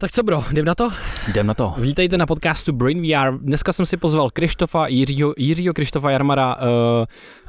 [0.00, 0.90] Tak co bro, jdem na to?
[1.28, 1.74] Jdem na to.
[1.78, 3.38] Vítejte na podcastu Brain VR.
[3.38, 6.64] Dneska jsem si pozval Krištofa, Jiřího, Jiřího Krištofa Jarmara uh,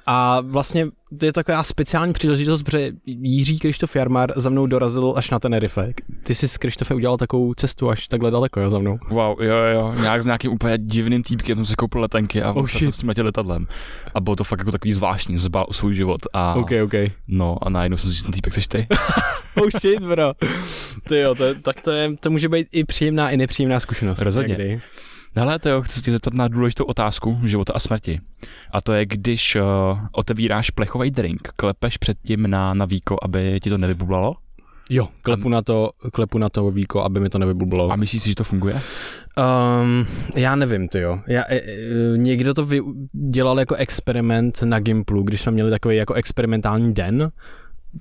[0.05, 0.87] a vlastně
[1.19, 5.93] to je taková speciální příležitost, protože Jiří Krištof Jarmar za mnou dorazil až na Tenerife.
[6.23, 8.99] Ty jsi s Krištofe udělal takovou cestu až takhle daleko, jo, za mnou.
[9.09, 12.67] Wow, jo, jo, nějak s nějakým úplně divným týpkem jsem si koupil letenky a oh,
[12.67, 13.67] jsem s tím letěl letadlem.
[14.13, 16.21] A bylo to fakt jako takový zvláštní, jsem o svůj život.
[16.33, 16.93] A, OK, OK.
[17.27, 18.87] No a najednou jsem si že ten týpek seš ty.
[19.61, 20.33] oh shit, bro.
[21.07, 24.21] Ty jo, to, tak to, je, to může být i příjemná, i nepříjemná zkušenost.
[24.21, 24.55] Rozhodně.
[24.57, 24.81] Někdy.
[25.35, 28.19] Hele, to chci se zeptat na důležitou otázku života a smrti.
[28.71, 29.61] A to je, když uh,
[30.11, 34.35] otevíráš plechový drink, klepeš předtím na, na víko, aby ti to nevybublalo?
[34.89, 35.51] Jo, klepu, a...
[35.51, 37.91] na to, klepu na to víko, aby mi to nevybublalo.
[37.91, 38.81] A myslíš si, že to funguje?
[39.83, 41.19] Um, já nevím, ty jo.
[41.27, 42.81] Já, e, e, někdo to vy,
[43.29, 47.31] dělal jako experiment na Gimplu, když jsme měli takový jako experimentální den,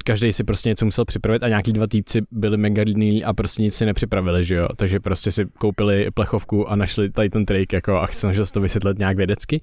[0.04, 2.82] každý si prostě něco musel připravit a nějaký dva týpci byli mega
[3.24, 4.68] a prostě nic si nepřipravili, že jo.
[4.76, 8.60] Takže prostě si koupili plechovku a našli tady ten trik jako a snažil se to
[8.60, 9.60] vysvětlit nějak vědecky.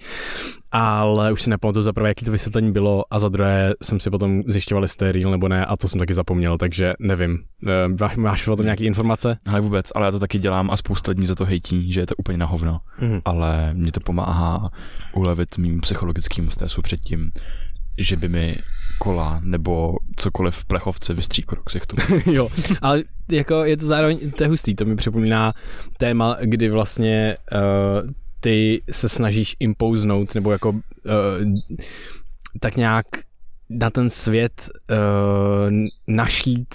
[0.72, 4.10] Ale už si nepamatuju za prvé, jaký to vysvětlení bylo a za druhé jsem si
[4.10, 7.40] potom zjišťoval, jestli to je real nebo ne a to jsem taky zapomněl, takže nevím.
[8.00, 9.38] Máš, máš o tom nějaké informace?
[9.50, 12.06] Ale vůbec, ale já to taky dělám a spousta lidí za to hejtí, že je
[12.06, 12.80] to úplně na hovno.
[13.02, 13.22] Mm.
[13.26, 14.70] Ale mě to pomáhá
[15.16, 17.32] ulevit mým psychologickým stresu předtím,
[17.98, 18.56] že by mi
[19.00, 21.96] kola nebo cokoliv v plechovce vystříklo ksichtu.
[22.32, 22.50] jo,
[22.82, 25.52] ale jako je to zároveň, to je hustý, to mi připomíná
[25.98, 30.80] téma, kdy vlastně uh, ty se snažíš impouznout nebo jako uh,
[32.60, 33.06] tak nějak
[33.70, 35.74] na ten svět uh,
[36.08, 36.68] našít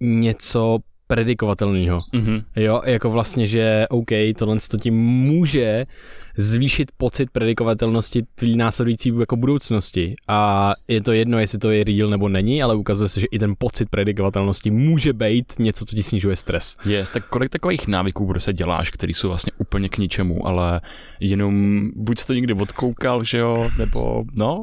[0.00, 2.00] něco predikovatelného.
[2.00, 2.44] Mm-hmm.
[2.56, 5.86] Jo, jako vlastně, že OK, tohle to ti může
[6.36, 10.14] zvýšit pocit predikovatelnosti tvý následující jako budoucnosti.
[10.28, 13.38] A je to jedno, jestli to je real nebo není, ale ukazuje se, že i
[13.38, 16.76] ten pocit predikovatelnosti může být něco, co ti snižuje stres.
[16.84, 20.80] Yes, tak kolik takových návyků prostě děláš, který jsou vlastně úplně k ničemu, ale
[21.20, 24.62] jenom buď jsi to někdy odkoukal, že jo, nebo no,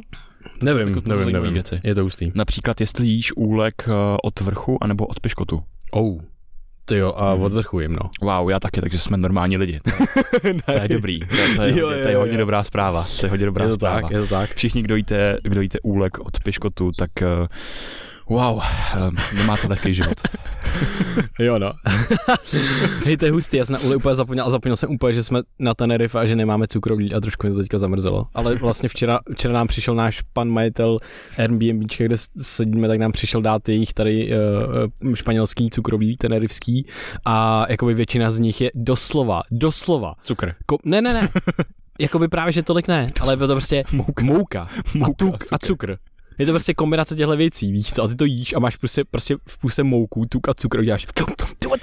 [0.64, 1.54] nevím, jako, nevím, nevím.
[1.54, 1.76] Věci.
[1.84, 2.32] Je to ústý.
[2.36, 3.94] Například, jestli jíš úlek eh,
[4.24, 5.64] od vrchu anebo od piškotu.
[5.92, 6.18] Oh.
[6.90, 7.42] Ty jo, a hmm.
[7.42, 8.10] od vrchu jim, no.
[8.22, 9.80] Wow, já taky, takže jsme normální lidi.
[9.84, 9.92] To,
[10.66, 13.06] to je dobrý, to, to, je, jo, to je hodně dobrá zpráva.
[13.20, 14.02] To je hodně dobrá je to zpráva.
[14.02, 14.56] Tak, je to tak.
[14.56, 17.48] Všichni, kdo jíte, kdo jíte úlek od piškotu, tak uh,
[18.30, 18.62] Wow,
[19.08, 20.22] um, to lehký život.
[21.40, 21.74] jo no.
[23.06, 25.24] Hej, to je hustý, já jsem na Uli úplně zapomněl a zapomněl jsem úplně, že
[25.24, 28.26] jsme na Tenerife a že nemáme cukroví a trošku mě to teďka zamrzelo.
[28.34, 30.98] Ale vlastně včera, včera nám přišel náš pan majitel
[31.38, 34.30] Airbnb, kde sedíme, tak nám přišel dát jejich tady
[35.04, 36.88] uh, španělský cukroví, tenerivský
[37.26, 40.14] a jakoby většina z nich je doslova, doslova.
[40.24, 40.54] Cukr.
[40.72, 41.30] Ko- ne, ne, ne.
[42.00, 45.56] Jakoby právě, že tolik ne, ale je to prostě mouka, mouka, mouka a, tuk, cukr.
[45.56, 45.98] a cukr.
[46.38, 48.04] Je to prostě kombinace těchto věcí, víš co?
[48.04, 51.08] A ty to jíš a máš prostě, prostě v puse mouku, tuk a cukr, děláš.
[51.14, 51.26] To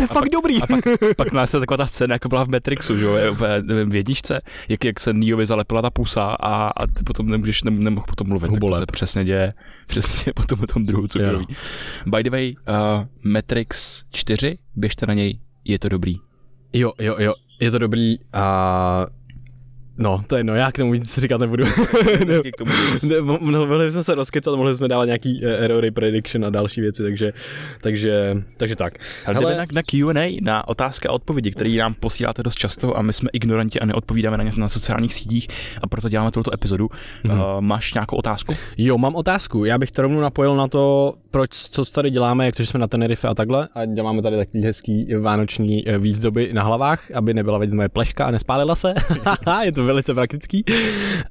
[0.00, 0.62] je fakt dobrý.
[0.62, 0.84] A pak,
[1.16, 3.36] pak máš taková ta scéna, jako byla v Matrixu, že jo?
[3.62, 7.82] Nevím, vědíčce, jak, jak se Neovi zalepila ta pusa a, a ty potom nemůžeš, nem,
[7.82, 8.50] nemohl potom mluvit.
[8.50, 9.52] Tak to se přesně děje,
[9.86, 11.46] přesně potom o tom druhu cukroví.
[12.06, 16.14] By the way, uh, Matrix 4, běžte na něj, je to dobrý.
[16.72, 19.06] Jo, jo, jo, je to dobrý a
[19.98, 21.64] No, to je no, já k tomu víc říkat nebudu.
[22.26, 22.70] ne, k tomu
[23.50, 27.02] ne, mohli jsme se rozkecat, mohli jsme dávat nějaký uh, error prediction a další věci,
[27.02, 27.32] takže,
[27.80, 28.94] takže, takže tak.
[29.26, 33.02] Ale Hele, na, na Q&A, na otázky a odpovědi, které nám posíláte dost často a
[33.02, 35.48] my jsme ignoranti a neodpovídáme na ně na sociálních sítích
[35.82, 36.86] a proto děláme tuto epizodu.
[37.24, 37.56] Mm-hmm.
[37.56, 38.54] Uh, máš nějakou otázku?
[38.76, 39.64] Jo, mám otázku.
[39.64, 42.80] Já bych to rovnou napojil na to, proč, co tady děláme, jak to, že jsme
[42.80, 47.34] na Tenerife a takhle a děláme tady takový hezký vánoční eh, výzdoby na hlavách, aby
[47.34, 48.94] nebyla vidět moje pleška a nespálila se.
[49.62, 50.64] je to velice praktický.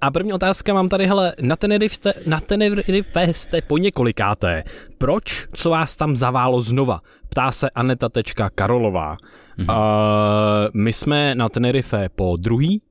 [0.02, 4.64] A první otázka mám tady, hele, na Tenerife jste, na Tenerife jste po několikáté.
[4.98, 5.48] Proč?
[5.54, 7.02] Co vás tam zaválo znova?
[7.30, 8.10] Ptá se Aneta.
[8.56, 9.18] Karolová.
[9.60, 9.70] Mm-hmm.
[9.70, 12.82] Uh, my jsme na Tenerife po druhý,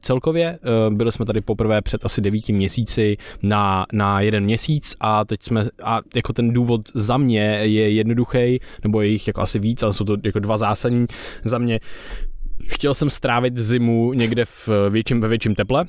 [0.00, 0.58] celkově.
[0.90, 5.64] Byli jsme tady poprvé před asi devíti měsíci na, na jeden měsíc a teď jsme,
[5.82, 9.92] a jako ten důvod za mě je jednoduchý, nebo je jich jako asi víc, ale
[9.92, 11.06] jsou to jako dva zásadní
[11.44, 11.80] za mě.
[12.70, 15.84] Chtěl jsem strávit zimu někde v větším, ve větším teple,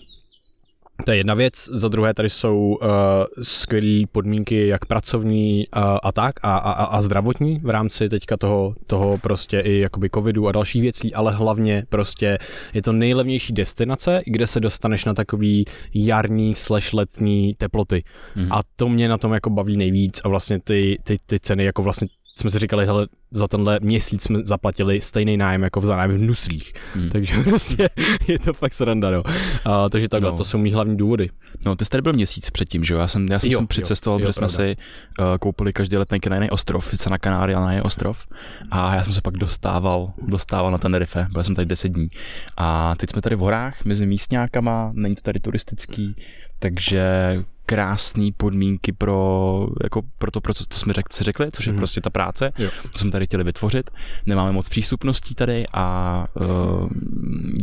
[1.05, 1.69] to je jedna věc.
[1.71, 2.87] Za druhé tady jsou uh,
[3.41, 8.75] skvělé podmínky, jak pracovní uh, a tak, a, a, a zdravotní v rámci teďka toho,
[8.87, 12.37] toho prostě i jakoby covidu a dalších věcí, ale hlavně prostě
[12.73, 18.03] je to nejlevnější destinace, kde se dostaneš na takový jarní slash letní teploty.
[18.35, 18.47] Mm.
[18.51, 21.83] A to mě na tom jako baví nejvíc a vlastně ty, ty, ty ceny jako
[21.83, 22.07] vlastně
[22.41, 26.17] jsme si říkali, hele, za tenhle měsíc jsme zaplatili stejný nájem jako v zájem v
[26.17, 26.73] Nuslích.
[26.93, 27.09] Hmm.
[27.09, 27.89] Takže prostě
[28.27, 29.23] je to fakt sranda, no.
[29.65, 30.37] A, takže takhle, no.
[30.37, 31.29] to jsou mý hlavní důvody.
[31.65, 32.99] No, ty jsi tady byl měsíc předtím, že jo?
[32.99, 34.75] Já jsem, já jsem jo, sem přicestoval, jo, protože jsme si
[35.19, 38.27] uh, koupili každý letenky na jiný ostrov, sice na Kanáry, ale na jiný ostrov.
[38.71, 42.07] A já jsem se pak dostával, dostával na Tenerife, byl jsem tady 10 dní.
[42.57, 46.15] A teď jsme tady v horách, mezi místňákama, není to tady turistický,
[46.59, 47.35] takže
[47.65, 51.73] krásné podmínky pro, jako pro to, pro co, to jsme řek, si řekli, což je
[51.73, 51.77] mm.
[51.77, 52.69] prostě ta práce, jo.
[52.91, 53.89] to jsme tady chtěli vytvořit.
[54.25, 56.89] Nemáme moc přístupností tady a uh,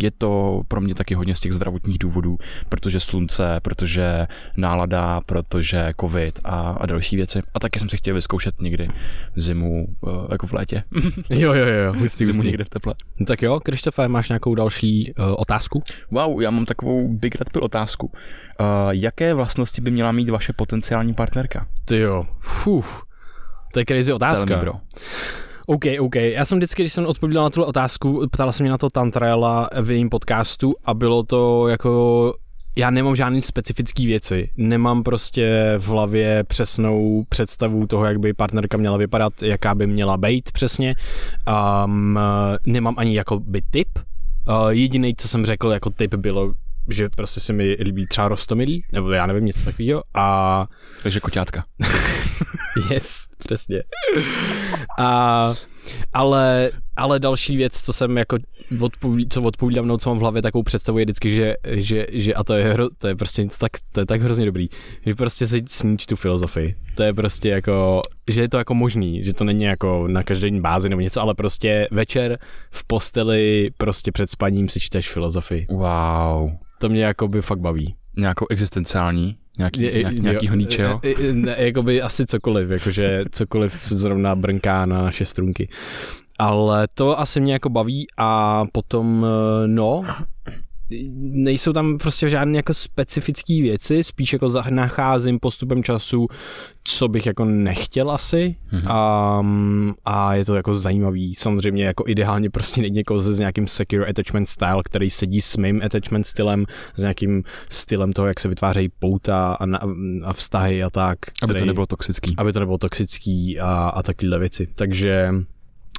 [0.02, 5.92] je to pro mě taky hodně z těch zdravotních důvodů, protože slunce, protože nálada, protože
[6.00, 7.42] covid a, a další věci.
[7.54, 8.88] A taky jsem si chtěl vyzkoušet někdy
[9.36, 10.82] zimu, uh, jako v létě.
[11.30, 12.94] jo, jo, jo, hustý, zimu někde v teple.
[13.20, 15.82] No tak jo, Krištofe, máš nějakou další uh, otázku?
[16.10, 18.06] Wow, já mám takovou big red pill otázku.
[18.06, 21.66] Uh, jaké vlastnosti by měla mít vaše potenciální partnerka?
[21.84, 23.02] Ty jo, Fuh.
[23.72, 24.56] to je crazy otázka.
[24.56, 24.72] Bro.
[25.66, 26.14] OK, OK.
[26.14, 29.68] Já jsem vždycky, když jsem odpovídal na tu otázku, ptala se mě na to Tantraela
[29.82, 32.34] v jejím podcastu a bylo to jako
[32.78, 34.50] já nemám žádný specifický věci.
[34.56, 40.16] Nemám prostě v hlavě přesnou představu toho, jak by partnerka měla vypadat, jaká by měla
[40.16, 40.94] být přesně.
[41.84, 42.18] Um,
[42.66, 43.88] nemám ani jako by typ.
[44.48, 46.52] Uh, jediný, co jsem řekl jako typ, bylo,
[46.88, 50.02] že prostě se mi líbí třeba rostomilý, nebo já nevím, něco takového.
[50.14, 50.66] A...
[51.02, 51.64] Takže koťátka.
[52.90, 53.82] yes, přesně.
[54.98, 55.54] A,
[56.14, 58.36] ale, ale další věc, co jsem jako
[58.80, 62.34] odpoví, co odpovídám, no, co mám v hlavě, takovou představu je vždycky, že, že, že
[62.34, 64.68] a to je, hro, to je prostě to tak, to je tak hrozně dobrý,
[65.06, 66.76] že prostě si sníč tu filozofii.
[66.94, 68.00] To je prostě jako,
[68.30, 71.34] že je to jako možný, že to není jako na každodenní bázi nebo něco, ale
[71.34, 72.38] prostě večer
[72.70, 75.66] v posteli prostě před spaním si čteš filozofii.
[75.70, 77.94] Wow to mě jako by fakt baví.
[78.16, 79.36] Nějakou existenciální?
[79.58, 81.00] Nějaký, je, nějak, nějakýho jo?
[81.32, 85.68] Ne, jako by asi cokoliv, jakože cokoliv, co zrovna brnká na naše strunky.
[86.38, 90.04] Ale to asi mě jako baví a potom, eh, no,
[91.18, 96.26] nejsou tam prostě žádné jako specifické věci, spíš jako nacházím postupem času,
[96.84, 98.92] co bych jako nechtěl asi mm-hmm.
[98.92, 99.42] a,
[100.04, 101.34] a je to jako zajímavý.
[101.34, 105.82] Samozřejmě jako ideálně prostě nejde někoho s nějakým secure attachment style, který sedí s mým
[105.84, 106.64] attachment stylem,
[106.94, 109.80] s nějakým stylem toho, jak se vytvářejí pouta a, na,
[110.24, 111.18] a vztahy a tak.
[111.42, 112.34] Aby který, to nebylo toxický.
[112.36, 114.68] Aby to nebylo toxický a, a takovéhle věci.
[114.74, 115.30] Takže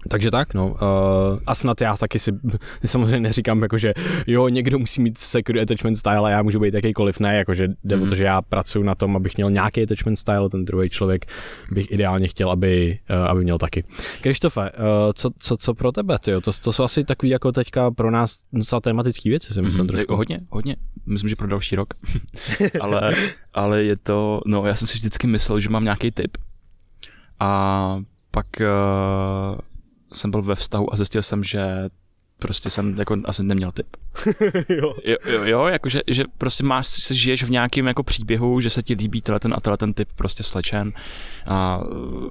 [0.08, 0.68] takže tak, no.
[0.68, 0.78] Uh,
[1.46, 2.32] a snad já taky si
[2.86, 3.94] samozřejmě neříkám, jako, že
[4.28, 7.96] jo, někdo musí mít security attachment style a já můžu být jakýkoliv, ne, jakože jde
[7.98, 8.04] mm.
[8.04, 11.26] o to, že já pracuji na tom, abych měl nějaký attachment style, ten druhý člověk
[11.72, 13.84] bych ideálně chtěl, aby, uh, aby měl taky.
[14.22, 14.78] Krištofe, uh,
[15.14, 16.42] co, co, co pro tebe, tyjo?
[16.42, 19.88] To, to jsou asi takový jako teďka pro nás docela tematický věci, si myslím mm-hmm.
[19.88, 20.16] trošku.
[20.16, 20.76] Hodně, hodně.
[21.06, 21.94] Myslím, že pro další rok.
[22.82, 23.14] ale,
[23.54, 26.38] ale je to, no já jsem si vždycky myslel, že mám nějaký tip
[27.40, 28.02] a
[28.32, 29.60] pak uh,
[30.14, 31.90] jsem byl ve vztahu a zjistil jsem, že
[32.40, 33.88] prostě jsem jako asi neměl typ.
[34.70, 34.94] jo.
[35.04, 35.18] jo.
[35.26, 38.94] Jo, jo, jakože že prostě máš, se žiješ v nějakém jako příběhu, že se ti
[38.94, 40.94] líbí tenhle ten a tenhle ten typ prostě slečen
[41.46, 41.82] a,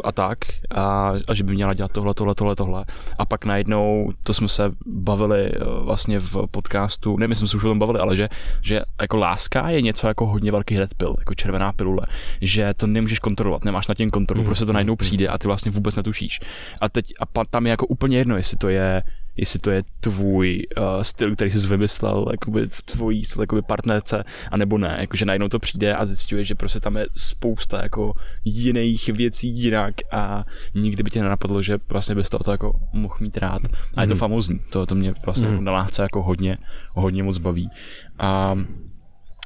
[0.05, 0.38] a tak
[0.70, 2.84] a, a, že by měla dělat tohle, tohle, tohle, tohle.
[3.19, 7.56] A pak najednou, to jsme se bavili eh, vlastně v podcastu, ne, my jsme se
[7.56, 8.28] už o tom bavili, ale že,
[8.62, 12.06] že jako láska je něco jako hodně velký red pill, jako červená pilule,
[12.40, 14.46] že to nemůžeš kontrolovat, nemáš na tím kontrolu, mm.
[14.46, 16.40] prostě to najednou přijde a ty vlastně vůbec netušíš.
[16.81, 19.02] A teď a tam je jako úplně jedno, jestli to je
[19.38, 24.79] jestli to je tvůj uh, styl, který jsi vymyslel jakoby v tvojí jakoby partnerce, anebo
[24.79, 28.12] ne, jakože najednou to přijde a zjistuješ, že prostě tam je spousta jako
[28.44, 30.44] jiných věcí jinak a
[30.75, 33.62] nikdy by tě nenapadlo, že vlastně bys to jako mohl mít rád.
[33.96, 34.19] A je to mm.
[34.19, 35.64] famózní, to, to mě vlastně mm.
[35.64, 36.58] na jako hodně,
[36.93, 37.70] hodně moc baví.
[38.19, 38.55] A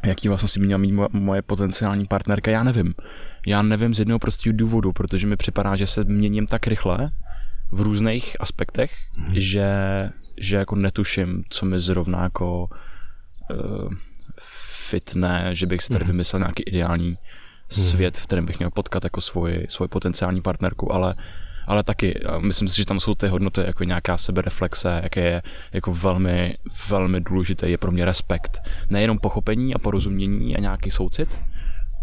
[0.04, 2.94] jaký vlastnosti měla mít moje potenciální partnerka, já nevím.
[3.46, 7.10] Já nevím z jednoho prostého důvodu, protože mi připadá, že se měním tak rychle,
[7.72, 9.34] v různých aspektech, hmm.
[9.34, 9.70] že,
[10.40, 12.68] že jako netuším, co mi zrovna jako
[13.50, 13.92] uh,
[14.88, 16.12] fitne, že bych si tady hmm.
[16.12, 17.16] vymyslel nějaký ideální hmm.
[17.68, 21.14] svět, v kterém bych měl potkat jako svoji, svoji potenciální partnerku, ale
[21.66, 25.94] ale taky myslím si, že tam jsou ty hodnoty jako nějaká sebereflexe, jaké je jako
[25.94, 26.56] velmi,
[26.90, 28.60] velmi důležité je pro mě respekt.
[28.90, 31.28] Nejenom pochopení a porozumění a nějaký soucit,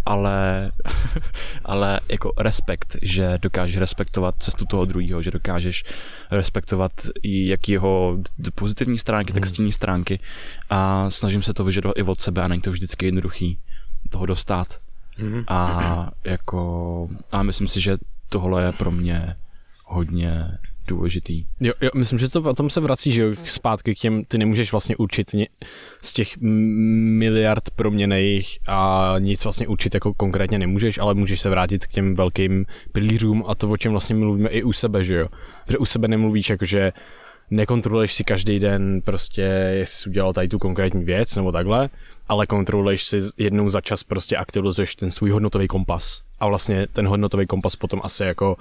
[0.09, 0.71] ale,
[1.65, 5.83] ale jako respekt, že dokážeš respektovat cestu toho druhého, že dokážeš
[6.31, 6.91] respektovat
[7.23, 8.17] i jak jeho
[8.55, 9.49] pozitivní stránky, tak hmm.
[9.49, 10.19] stíní stránky
[10.69, 13.59] a snažím se to vyžadovat i od sebe a není to vždycky jednoduchý
[14.09, 14.79] toho dostat.
[15.17, 15.43] Mm.
[15.47, 17.97] A jako, a myslím si, že
[18.29, 19.35] tohle je pro mě
[19.85, 20.57] hodně
[20.89, 21.45] důležitý.
[21.59, 24.71] Jo, jo, myslím, že to potom se vrací, že jo, zpátky k těm, ty nemůžeš
[24.71, 25.47] vlastně určit ně,
[26.01, 31.85] z těch miliard proměných a nic vlastně určit jako konkrétně nemůžeš, ale můžeš se vrátit
[31.85, 35.27] k těm velkým pilířům a to, o čem vlastně mluvíme i u sebe, že jo.
[35.65, 36.91] Protože u sebe nemluvíš jako, že
[37.51, 39.41] nekontroluješ si každý den prostě,
[39.71, 41.89] jestli jsi udělal tady tu konkrétní věc nebo takhle,
[42.27, 46.21] ale kontroluješ si jednou za čas prostě aktivizuješ ten svůj hodnotový kompas.
[46.39, 48.55] A vlastně ten hodnotový kompas potom asi jako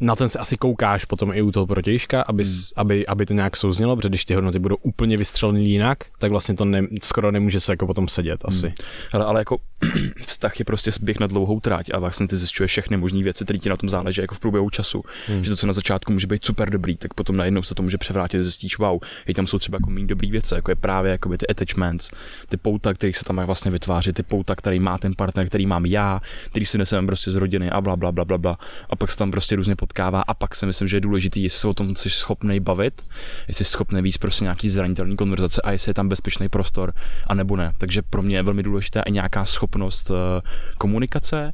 [0.00, 2.52] na ten se asi koukáš potom i u toho protějška, aby, hmm.
[2.76, 6.54] aby, aby to nějak souznělo, protože když ty hodnoty budou úplně vystřelený jinak, tak vlastně
[6.54, 8.66] to ne, skoro nemůže se jako potom sedět asi.
[8.66, 8.74] Hmm.
[9.12, 9.58] Ale, ale jako
[10.26, 13.58] vztah je prostě zběh na dlouhou tráť a vlastně ty zjišťuješ všechny možné věci, které
[13.58, 15.02] ti na tom záleží jako v průběhu času.
[15.26, 15.44] Hmm.
[15.44, 17.98] Že to, co na začátku může být super dobrý, tak potom najednou se to může
[17.98, 21.36] převrátit, zjistíš, wow, i tam jsou třeba jako méně dobrý věci, jako je právě jako
[21.36, 22.10] ty attachments,
[22.48, 25.86] ty pouta, které se tam vlastně vytváří, ty pouta, který má ten partner, který mám
[25.86, 28.58] já, který si neseme prostě z rodiny a bla, bla, bla, bla, bla.
[28.90, 31.58] A pak se tam prostě různě potkává a pak si myslím, že je důležité, jestli
[31.58, 33.02] se o tom jsi schopný bavit,
[33.48, 36.92] jestli jsi schopný víc prostě nějaký zranitelný konverzace a jestli je tam bezpečný prostor,
[37.26, 37.72] a nebo ne.
[37.78, 40.42] Takže pro mě je velmi důležitá i nějaká schopnost eh,
[40.78, 41.52] komunikace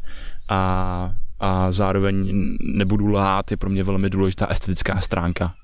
[0.49, 2.29] a, a zároveň
[2.61, 5.55] nebudu lhát, je pro mě velmi důležitá estetická stránka.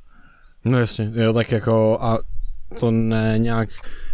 [0.64, 2.18] No jasně, jo, tak jako a
[2.80, 3.68] to ne nějak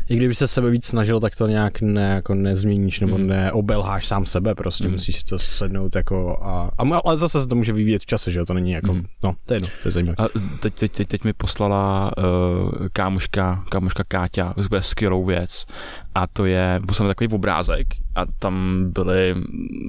[0.08, 3.26] i kdyby se sebe víc snažil, tak to nějak ne, jako nezměníš nebo mm.
[3.26, 4.92] neobelháš sám sebe, prostě mm.
[4.92, 8.30] musíš si to sednout jako a, a, ale zase se to může vyvíjet v čase,
[8.30, 9.04] že jo, to není jako, mm.
[9.22, 10.16] no, to je jedno, to je zajímavé.
[10.18, 10.28] A
[10.60, 15.66] teď, teď, teď, teď mi poslala uh, kámoška, kámoška Káťa, to je skvělou věc
[16.14, 19.34] a to je, poslala takový obrázek a tam byly,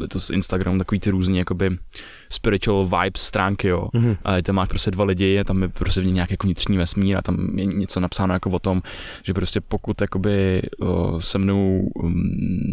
[0.09, 1.77] to z Instagramu takový ty různý jakoby
[2.35, 3.89] spiritual vibes stránky, jo.
[3.93, 4.17] Mm-hmm.
[4.23, 7.21] A tam máš prostě dva lidi, tam je prostě v nějaký jako vnitřní vesmír a
[7.21, 8.81] tam je něco napsáno jako o tom,
[9.23, 12.13] že prostě pokud jakoby o, se mnou um,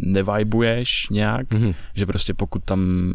[0.03, 1.75] nevibuješ nějak, mm-hmm.
[1.95, 3.13] že prostě pokud tam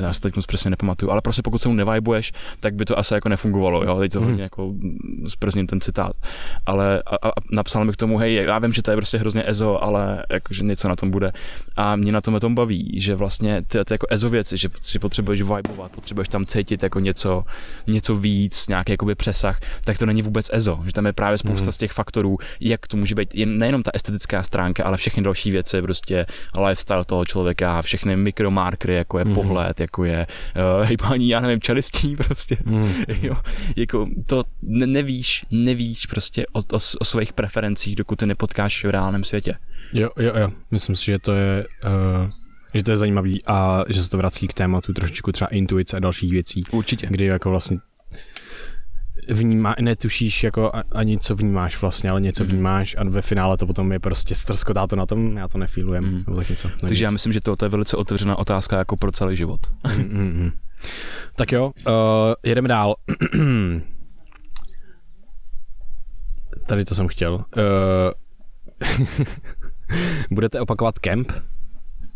[0.00, 2.98] já si teď moc přesně nepamatuju, ale prostě pokud se mu nevajbuješ, tak by to
[2.98, 4.28] asi jako nefungovalo, jo, teď to hmm.
[4.28, 4.72] hodně jako
[5.28, 6.12] zprzním ten citát,
[6.66, 9.48] ale a, a, napsal mi k tomu, hej, já vím, že to je prostě hrozně
[9.48, 11.32] ezo, ale jakože něco na tom bude
[11.76, 14.98] a mě na tom tom baví, že vlastně ty, ty jako ezo věci, že si
[14.98, 17.44] potřebuješ vibovat, potřebuješ tam cítit jako něco,
[17.86, 21.62] něco víc, nějaký jakoby přesah, tak to není vůbec ezo, že tam je právě spousta
[21.62, 21.72] hmm.
[21.72, 25.50] z těch faktorů, jak to může být, jen, nejenom ta estetická stránka, ale všechny další
[25.50, 26.26] věci, prostě
[26.66, 29.34] lifestyle toho člověka, všechny mikromarkery, jako je hmm.
[29.34, 32.56] pohled, pohled, jako je uh, hejbání, já nevím, čelistí prostě.
[32.64, 32.92] Mm.
[33.22, 33.36] jo,
[33.76, 38.90] jako to ne, nevíš, nevíš prostě o, o, o svých preferencích, dokud ty nepotkáš v
[38.90, 39.52] reálném světě.
[39.92, 40.50] Jo, jo, jo.
[40.70, 41.66] Myslím si, že to je...
[41.84, 42.30] Uh
[42.74, 46.00] že to je zajímavý a že se to vrací k tématu trošičku třeba intuice a
[46.00, 46.62] dalších věcí.
[46.72, 47.06] Určitě.
[47.10, 47.78] Kdy jako vlastně
[49.28, 52.50] vnímá, netušíš jako ani co vnímáš vlastně, ale něco mm.
[52.50, 56.04] vnímáš a ve finále to potom je prostě strskotá to na tom, já to nefílujem.
[56.04, 56.24] Mm.
[56.36, 59.36] Tak něco, Takže já myslím, že to, to je velice otevřená otázka jako pro celý
[59.36, 59.60] život.
[59.96, 60.50] mm,
[61.36, 61.92] tak jo, uh,
[62.44, 62.94] jedeme dál.
[66.66, 67.34] Tady to jsem chtěl.
[67.34, 67.44] Uh,
[70.30, 71.32] budete opakovat kemp?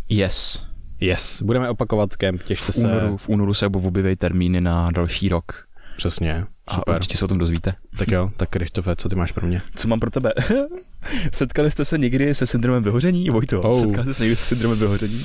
[0.09, 0.67] Yes.
[1.00, 2.81] Yes, budeme opakovat kemp, těšte se.
[2.81, 5.67] Únoru, v únoru se objeví termíny na další rok.
[5.97, 6.47] Přesně.
[6.75, 6.95] Super.
[6.95, 7.75] A určitě se o tom dozvíte.
[7.99, 9.62] Tak jo, tak Krištofe, co ty máš pro mě?
[9.77, 10.33] Co mám pro tebe?
[11.33, 13.31] Setkali jste se někdy se syndromem vyhoření?
[13.31, 13.81] Vojto, oh.
[13.81, 15.25] setkali jste se někdy se syndromem vyhoření?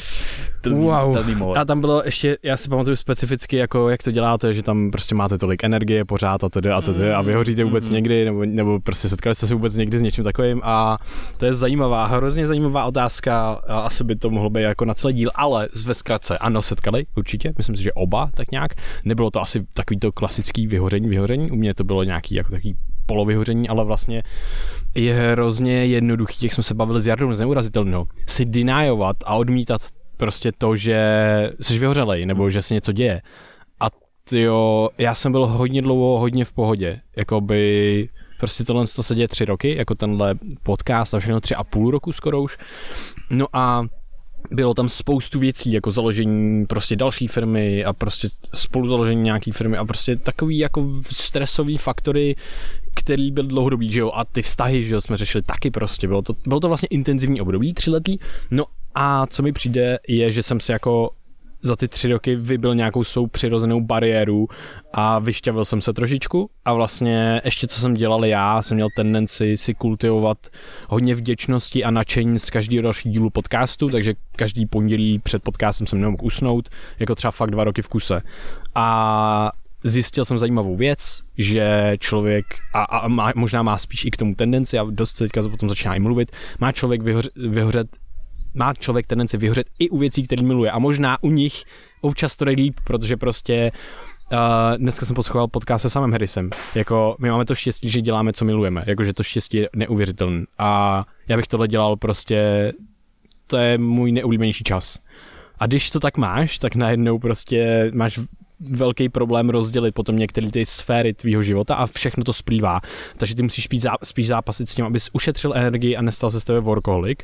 [0.69, 1.57] wow.
[1.57, 5.15] A tam bylo ještě, já si pamatuju specificky, jako jak to děláte, že tam prostě
[5.15, 7.95] máte tolik energie pořád a tedy a tedy a vyhoříte vůbec mm.
[7.95, 10.97] někdy, nebo, nebo prostě setkali jste se vůbec někdy s něčím takovým a
[11.37, 15.13] to je zajímavá, hrozně zajímavá otázka a asi by to mohlo být jako na celý
[15.13, 18.71] díl, ale ve zkratce, ano, setkali, určitě, myslím si, že oba tak nějak,
[19.05, 22.75] nebylo to asi takový to klasický vyhoření, vyhoření, u mě to bylo nějaký jako takový
[23.05, 24.23] polovyhoření, ale vlastně
[24.95, 29.81] je hrozně jednoduchý, jak jsme se bavili s Jardou z neurazitelného, si denájovat a odmítat
[30.17, 30.99] prostě to, že
[31.61, 33.21] jsi vyhořelej, nebo že se něco děje.
[33.79, 33.85] A
[34.31, 36.99] jo, já jsem byl hodně dlouho, hodně v pohodě.
[37.17, 41.63] Jakoby prostě tohle to se děje tři roky, jako tenhle podcast a všechno tři a
[41.63, 42.57] půl roku skoro už.
[43.29, 43.83] No a
[44.51, 49.77] bylo tam spoustu věcí, jako založení prostě další firmy a prostě spolu založení nějaký firmy
[49.77, 52.35] a prostě takový jako stresový faktory,
[52.93, 56.21] který byl dlouhodobý, že jo, a ty vztahy, že jo, jsme řešili taky prostě, bylo
[56.21, 58.17] to, bylo to vlastně intenzivní období, třiletý,
[58.51, 61.09] no a co mi přijde, je, že jsem si jako
[61.65, 64.47] za ty tři roky vybil nějakou svou přirozenou bariéru
[64.93, 69.57] a vyšťavil jsem se trošičku a vlastně ještě co jsem dělal já, jsem měl tendenci
[69.57, 70.37] si kultivovat
[70.89, 76.01] hodně vděčnosti a nadšení z každého dalšího dílu podcastu, takže každý pondělí před podcastem jsem
[76.01, 76.69] nemohl usnout,
[76.99, 78.21] jako třeba fakt dva roky v kuse.
[78.75, 79.51] A
[79.83, 84.79] zjistil jsem zajímavou věc, že člověk, a, a možná má spíš i k tomu tendenci,
[84.79, 87.87] a dost teďka o tom začíná i mluvit, má člověk vyhořet, vyhořet
[88.55, 91.63] má člověk tendenci vyhořet i u věcí, které miluje a možná u nich
[92.01, 93.71] občas to líp, protože prostě
[94.31, 96.49] Uh, dneska jsem poslouchal podcast se samým Harrisem.
[96.75, 98.83] Jako, my máme to štěstí, že děláme, co milujeme.
[98.87, 100.45] Jakože to štěstí je neuvěřitelné.
[100.57, 102.71] A já bych tohle dělal prostě,
[103.47, 104.99] to je můj neoblíbenější čas.
[105.59, 108.19] A když to tak máš, tak najednou prostě máš
[108.69, 112.81] velký problém rozdělit potom některé ty sféry tvýho života a všechno to splývá.
[113.17, 113.67] Takže ty musíš
[114.03, 117.23] spíš zápasit s tím, abys ušetřil energii a nestal se z tebe workoholik.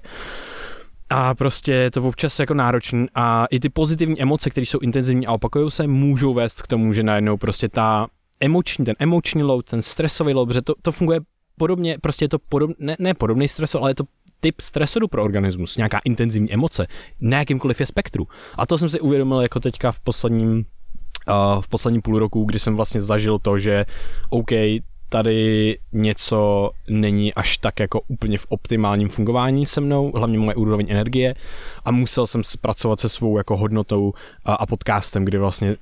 [1.12, 5.28] A prostě je to občas jako náročný a i ty pozitivní emoce, které jsou intenzivní
[5.28, 8.08] a opakují se, můžou vést k tomu, že najednou prostě ta
[8.40, 11.20] emoční, ten emoční load, ten stresový load, protože to, to funguje
[11.58, 14.04] podobně, prostě je to podob, ne, ne podobný stres, ale je to
[14.40, 16.88] typ stresoru pro organismus, nějaká intenzivní emoce,
[17.22, 18.28] na jakýmkoliv je spektru.
[18.58, 20.66] A to jsem si uvědomil jako teďka v posledním
[21.62, 23.86] v posledním půl roku, kdy jsem vlastně zažil to, že
[24.30, 24.52] OK,
[25.12, 30.86] tady něco není až tak jako úplně v optimálním fungování se mnou, hlavně moje úroveň
[30.90, 31.36] energie
[31.86, 34.14] a musel jsem zpracovat se svou jako hodnotou
[34.46, 35.76] a, a podcastem, kdy vlastně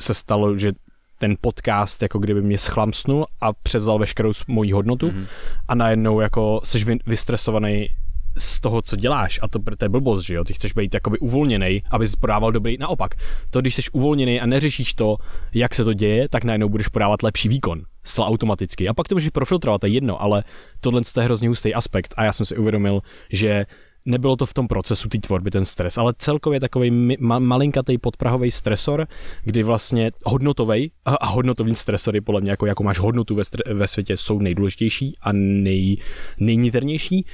[0.00, 0.72] se stalo, že
[1.18, 5.26] ten podcast jako kdyby mě schlamsnul a převzal veškerou moji hodnotu mm-hmm.
[5.68, 7.88] a najednou jako seš vystresovaný
[8.36, 11.18] z toho, co děláš, a to, to je blbost, že jo, ty chceš být jakoby
[11.18, 13.14] uvolněný, aby jsi podával dobrý, naopak,
[13.50, 15.16] to, když jsi uvolněný a neřešíš to,
[15.54, 18.88] jak se to děje, tak najednou budeš podávat lepší výkon, zcela automaticky.
[18.88, 20.44] A pak to můžeš profiltrovat, to je jedno, ale
[20.80, 23.00] tohle je hrozně hustý aspekt a já jsem si uvědomil,
[23.30, 23.66] že
[24.04, 28.50] nebylo to v tom procesu té tvorby ten stres, ale celkově takový ma- malinkatý podprahový
[28.50, 29.06] stresor,
[29.42, 33.42] kdy vlastně hodnotový a, hodnotový stresory podle mě jako, jako máš hodnotu ve,
[33.74, 35.96] ve světě jsou nejdůležitější a nej,
[36.40, 37.26] nejniternější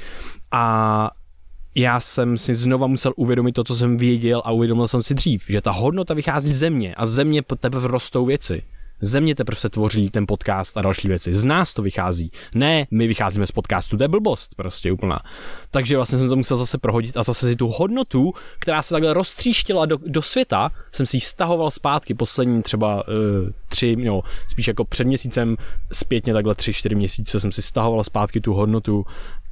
[0.52, 1.10] a
[1.74, 5.44] já jsem si znova musel uvědomit to, co jsem věděl a uvědomil jsem si dřív,
[5.48, 8.62] že ta hodnota vychází ze mě a ze mě tebe rostou věci.
[9.02, 11.34] Země teprve se tvoří ten podcast a další věci.
[11.34, 12.30] Z nás to vychází.
[12.54, 15.20] Ne, my vycházíme z podcastu, to je blbost prostě úplná.
[15.70, 19.14] Takže vlastně jsem to musel zase prohodit a zase si tu hodnotu, která se takhle
[19.14, 23.14] roztříštila do, do světa, jsem si ji stahoval zpátky poslední třeba uh,
[23.68, 25.56] tři, no, spíš jako před měsícem,
[25.92, 29.04] zpětně takhle tři, čtyři měsíce jsem si stahoval zpátky tu hodnotu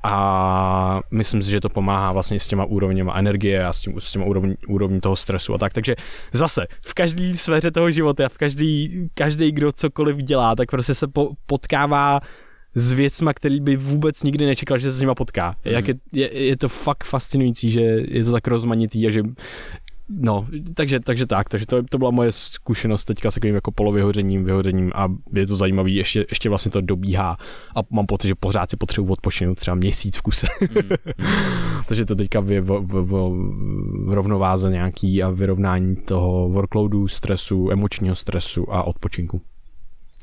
[0.02, 4.12] a myslím si, že to pomáhá vlastně s těma úrovněma energie a s, tím, s
[4.12, 5.72] těma úrovní, úrovní toho stresu a tak.
[5.72, 5.96] Takže
[6.32, 11.08] zase v každé sféře toho života, v každý, každý, kdo cokoliv dělá, tak prostě se
[11.08, 12.20] po, potkává
[12.74, 15.48] s věcma, který by vůbec nikdy nečekal, že se s nima potká.
[15.64, 15.72] Mm.
[15.72, 19.22] Jak je, je, je, to fakt fascinující, že je to tak rozmanitý a že
[20.10, 24.44] No, takže, takže tak, takže to, to byla moje zkušenost teďka s takovým jako polovyhořením,
[24.44, 27.36] vyhořením a je to zajímavý, ještě, ještě vlastně to dobíhá
[27.76, 30.46] a mám pocit, že pořád si potřebuji odpočinout třeba měsíc v kuse.
[30.60, 30.78] Mm,
[31.88, 33.12] takže to teďka v, v, v,
[34.06, 39.40] v rovnováze nějaký a vyrovnání toho workloadu, stresu, emočního stresu a odpočinku.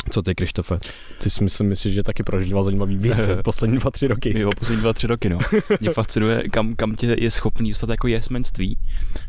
[0.10, 0.80] Co ty, Krištofe?
[1.18, 4.40] Ty si myslím, myslíš, že taky prožíval zajímavý věci poslední dva, tři roky.
[4.40, 5.40] Jo, poslední dva, tři roky, no.
[5.80, 8.78] Mě fascinuje, kam, kam tě je schopný dostat jako jesmenství,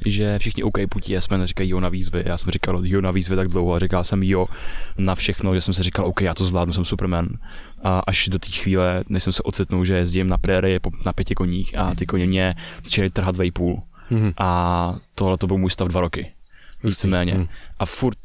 [0.06, 2.22] že všichni OK, putí jesmen, říkají jo na výzvy.
[2.26, 4.46] Já jsem říkal jo na výzvy tak dlouho a říkal jsem jo
[4.98, 7.28] na všechno, že jsem si říkal OK, já to zvládnu, jsem Superman.
[7.82, 11.34] A až do té chvíle, než jsem se ocitnul, že jezdím na prérii na pěti
[11.34, 13.82] koních a ty koně mě začaly trhat dvě půl.
[14.10, 14.32] Mm-hmm.
[14.38, 16.32] A tohle to byl můj stav dva roky.
[16.84, 17.34] Víceméně.
[17.34, 17.46] Mm.
[17.78, 18.18] A furt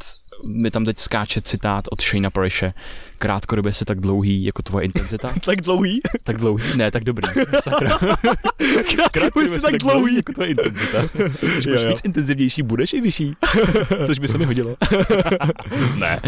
[0.45, 2.73] mi tam teď skáče citát od Shayna Parishe,
[3.21, 5.33] krátkodobě se tak dlouhý jako tvoje intenzita.
[5.45, 5.99] tak dlouhý?
[6.23, 6.63] Tak dlouhý?
[6.75, 7.27] Ne, tak dobrý.
[7.59, 7.99] Sakra.
[9.11, 11.07] krátkodobě se tak dlouhý jako tvoje intenzita.
[11.53, 13.33] Když budeš víc intenzivnější, budeš i vyšší.
[14.05, 14.75] Což by se mi hodilo.
[15.97, 16.19] ne.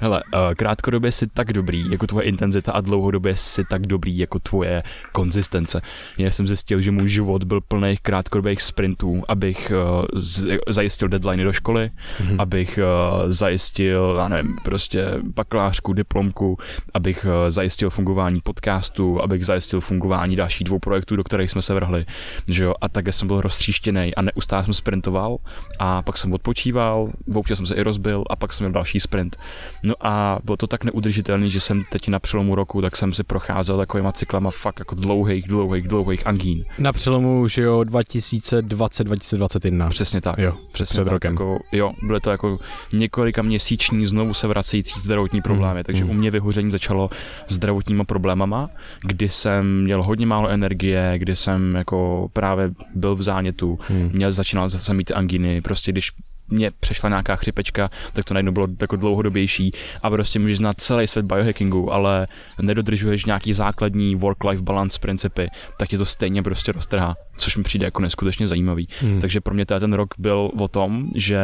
[0.00, 4.38] Hele, uh, krátkodobě si tak dobrý jako tvoje intenzita a dlouhodobě si tak dobrý jako
[4.38, 4.82] tvoje
[5.12, 5.82] konzistence.
[6.18, 11.44] Já jsem zjistil, že můj život byl plný krátkodobých sprintů, abych uh, z, zajistil deadline
[11.44, 12.36] do školy, mm-hmm.
[12.38, 16.58] abych uh, zajistil, já nevím, prostě bakalářku, diplomku, roku,
[16.94, 21.74] abych eh, zajistil fungování podcastu, abych zajistil fungování dalších dvou projektů, do kterých jsme se
[21.74, 22.06] vrhli,
[22.46, 25.36] že jo, a tak jsem byl roztříštěný a neustále jsem sprintoval
[25.78, 29.36] a pak jsem odpočíval, občas jsem se i rozbil a pak jsem měl další sprint.
[29.82, 33.24] No a bylo to tak neudržitelný, že jsem teď na přelomu roku, tak jsem si
[33.24, 36.64] procházel takovýma cyklama fakt jako dlouhých, dlouhých, dlouhých angín.
[36.78, 39.88] Na přelomu, že jo, 2020-2021.
[39.88, 40.38] Přesně tak.
[40.38, 41.32] Jo, přesně před tak, rokem.
[41.32, 42.58] Jako, jo, byly to jako
[42.92, 46.10] několika měsíční znovu se vracející zdravotní problémy, mm, takže mm.
[46.10, 47.10] u mě vyhoření začalo
[47.48, 48.66] zdravotníma problémama,
[49.02, 54.10] kdy jsem měl hodně málo energie, kdy jsem jako právě byl v zánětu, hmm.
[54.12, 56.12] měl začínal zase mít anginy, prostě když
[56.50, 61.06] mě přešla nějaká chřipečka, tak to najednou bylo jako dlouhodobější a prostě můžeš znát celý
[61.06, 62.26] svět biohackingu, ale
[62.60, 67.84] nedodržuješ nějaký základní work-life balance principy, tak tě to stejně prostě roztrhá, což mi přijde
[67.84, 68.88] jako neskutečně zajímavý.
[69.00, 69.20] Hmm.
[69.20, 71.40] Takže pro mě ten rok byl o tom, že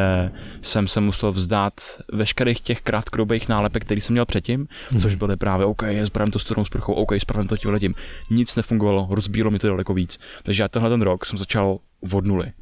[0.63, 1.73] jsem se musel vzdát
[2.13, 5.01] veškerých těch krátkodobých nálepek, který jsem měl předtím, hmm.
[5.01, 7.95] což byly právě OK, zbrám to studenou sprchou, OK, spravím to tím letím.
[8.31, 10.19] Nic nefungovalo, rozbílo mi to daleko víc.
[10.43, 11.79] Takže já tenhle ten rok jsem začal
[12.13, 12.53] od nuly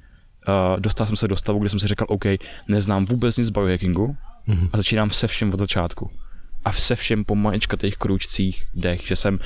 [0.48, 2.24] uh, dostal jsem se do stavu, kde jsem si řekl, OK,
[2.68, 4.16] neznám vůbec nic z biohackingu,
[4.48, 4.68] Mm-hmm.
[4.72, 6.10] A začínám se všem od začátku.
[6.64, 9.38] A se všem po maličkatých krůčcích dech, že jsem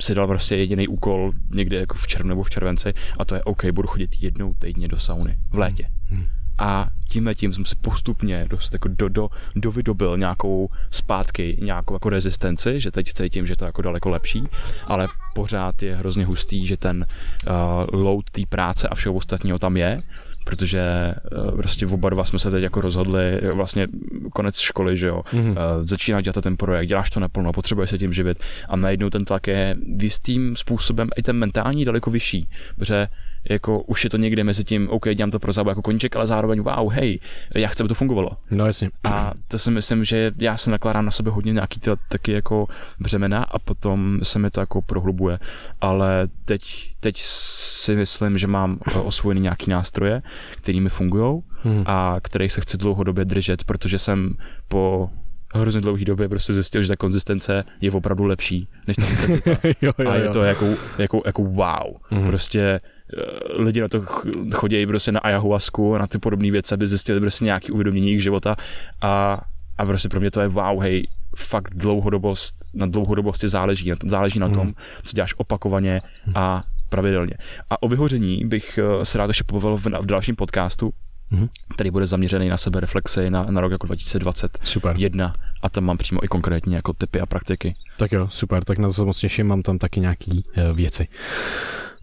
[0.00, 3.42] si dal prostě jediný úkol někde jako v červnu nebo v červenci a to je
[3.42, 5.88] OK, budu chodit jednou týdně do sauny v létě.
[6.06, 6.26] Hmm.
[6.58, 12.08] A tímhle tím jsem si postupně dost jako do, do, dovydobil nějakou zpátky, nějakou jako
[12.08, 14.44] rezistenci, že teď cítím, že to je jako daleko lepší,
[14.84, 17.06] ale pořád je hrozně hustý, že ten
[17.46, 20.02] uh, load té práce a všeho ostatního tam je
[20.44, 23.88] protože uh, prostě oba dva jsme se teď jako rozhodli, vlastně
[24.32, 25.56] konec školy, že jo, mm-hmm.
[25.80, 29.46] začíná dělat ten projekt, děláš to naplno, potřebuješ se tím živit a najednou ten tlak
[29.46, 33.08] je jistým způsobem i ten mentální daleko vyšší, protože
[33.48, 36.26] jako už je to někde mezi tím, OK, dělám to pro zábavu jako koníček, ale
[36.26, 37.20] zároveň wow, hej,
[37.54, 38.30] já chci, aby to fungovalo.
[38.50, 38.90] No jasně.
[39.04, 42.66] A to si myslím, že já se nakládám na sebe hodně nějaký ty taky jako
[43.00, 45.38] břemena a potom se mi to jako prohlubuje.
[45.80, 46.62] Ale teď,
[47.00, 50.22] teď si myslím, že mám osvojený nějaký nástroje,
[50.56, 51.82] který mi fungují hmm.
[51.86, 54.34] a kterých se chci dlouhodobě držet, protože jsem
[54.68, 55.10] po
[55.54, 59.50] hrozně dlouhé době prostě zjistil, že ta konzistence je opravdu lepší než ta intenzita.
[59.82, 60.66] jo, jo, a je to jako,
[60.98, 61.96] jako, jako wow.
[62.10, 62.26] Mm-hmm.
[62.26, 62.80] Prostě eh,
[63.56, 64.02] lidi na to
[64.54, 68.22] chodí prostě na ayahuasku a na ty podobné věci, aby zjistili prostě nějaký uvědomění jejich
[68.22, 68.56] života
[69.00, 69.40] a,
[69.78, 74.48] a prostě pro mě to je wow, hej, fakt dlouhodobost, na dlouhodobosti záleží, záleží na
[74.48, 74.74] tom, mm.
[75.02, 76.02] co děláš opakovaně
[76.34, 77.34] a pravidelně.
[77.70, 80.90] A o vyhoření bych eh, se rád ještě pobavil v, v dalším podcastu,
[81.32, 81.48] mm-hmm.
[81.74, 84.66] který bude zaměřený na sebe reflexy na, na rok jako 2021.
[84.66, 84.96] Super.
[85.62, 87.74] A tam mám přímo i konkrétní jako typy a praktiky.
[87.98, 91.08] Tak jo, super, tak na to se moc těším, mám tam taky nějaký uh, věci.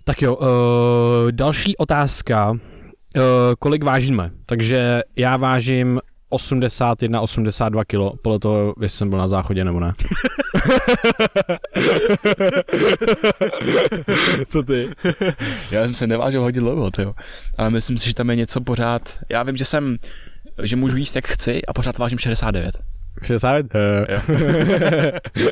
[0.08, 0.48] Tak jo, uh,
[1.32, 2.52] další otázka.
[2.52, 2.60] Uh,
[3.60, 4.32] kolik vážíme?
[4.46, 9.94] Takže já vážím 81, 82 kilo, podle toho, jestli jsem byl na záchodě nebo ne.
[14.50, 14.90] Co ty?
[15.72, 17.14] Já jsem se nevážil hodně dlouho, tyjo.
[17.58, 19.20] ale myslím si, že tam je něco pořád.
[19.30, 19.98] Já vím, že jsem,
[20.64, 22.78] že můžu jíst jak chci a pořád vážím 69.
[23.24, 23.76] 69?
[23.76, 25.50] Uh, jo.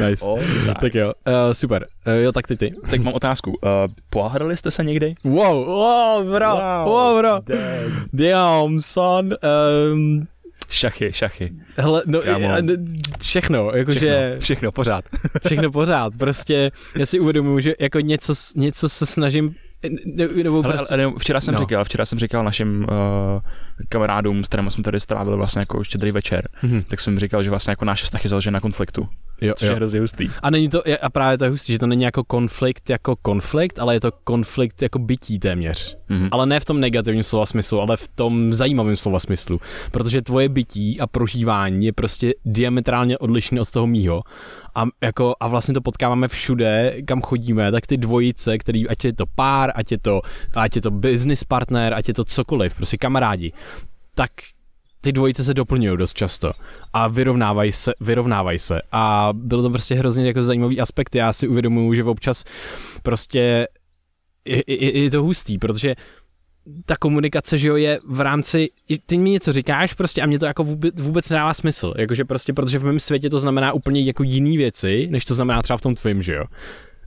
[0.06, 0.24] nice.
[0.24, 0.78] Oh, tak.
[0.78, 1.86] tak jo, uh, super.
[2.06, 2.74] Uh, jo, tak ty ty.
[2.90, 3.50] Tak mám otázku.
[3.50, 3.58] Uh,
[4.10, 5.14] pohádali jste se někdy?
[5.24, 7.40] Wow, wow, bro, wow, wow bro.
[7.46, 9.34] Damn, damn son.
[9.92, 10.26] Um,
[10.68, 11.52] Šachy, šachy.
[11.76, 12.20] Hele, no,
[13.20, 14.00] všechno, jakože...
[14.00, 15.04] Všechno, všechno, pořád.
[15.46, 19.54] všechno pořád, prostě já si uvědomuji, že jako něco, něco se snažím
[20.04, 20.94] ne, nebo ale, prostě...
[20.94, 21.60] ale, včera jsem no.
[21.60, 22.86] říkal, včera jsem říkal našim uh,
[23.88, 26.82] kamarádům, s kterými jsme tady strávili vlastně jako štědrý večer, mm-hmm.
[26.88, 29.08] tak jsem říkal, že vlastně jako náš vztah je založen na konfliktu.
[29.40, 29.72] Jo, což jo.
[29.72, 30.30] je hrozně hustý.
[30.42, 33.78] A není to, a právě to je hustý, že to není jako konflikt jako konflikt,
[33.78, 35.98] ale je to konflikt jako bytí téměř.
[36.10, 36.28] Mm-hmm.
[36.30, 39.60] Ale ne v tom negativním slova smyslu, ale v tom zajímavém slova smyslu.
[39.90, 44.22] Protože tvoje bytí a prožívání je prostě diametrálně odlišné od toho mýho
[44.76, 49.12] a, jako, a vlastně to potkáváme všude, kam chodíme, tak ty dvojice, který, ať je
[49.12, 50.20] to pár, ať je to,
[50.54, 53.52] ať je to business partner, ať je to cokoliv, prostě kamarádi,
[54.14, 54.30] tak
[55.00, 56.52] ty dvojice se doplňují dost často
[56.92, 58.82] a vyrovnávají se, vyrovnávají se.
[58.92, 62.44] A byl to prostě hrozně jako zajímavý aspekt, já si uvědomuju, že občas
[63.02, 63.68] prostě
[64.44, 65.94] je, je, je to hustý, protože
[66.86, 68.68] ta komunikace, že jo, je v rámci,
[69.06, 72.52] ty mi něco říkáš prostě a mě to jako vůbec, vůbec nedává smysl, jakože prostě,
[72.52, 75.80] protože v mém světě to znamená úplně jako jiný věci, než to znamená třeba v
[75.80, 76.44] tom tvým, že jo.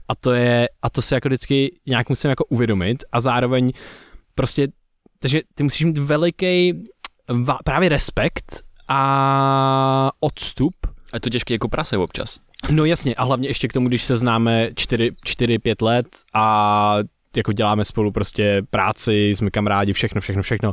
[0.08, 3.72] A to je, a to se jako vždycky nějak musím jako uvědomit a zároveň
[4.34, 4.68] prostě,
[5.18, 6.84] takže ty musíš mít veliký
[7.64, 10.74] právě respekt a odstup.
[11.12, 12.38] A je to těžké jako prase občas.
[12.70, 16.96] No jasně, a hlavně ještě k tomu, když se známe 4-5 let a
[17.36, 20.72] jako děláme spolu prostě práci, jsme kamarádi, všechno, všechno, všechno.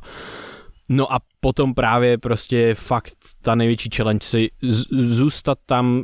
[0.90, 4.50] No a potom právě prostě fakt ta největší challenge si
[4.92, 6.04] zůstat tam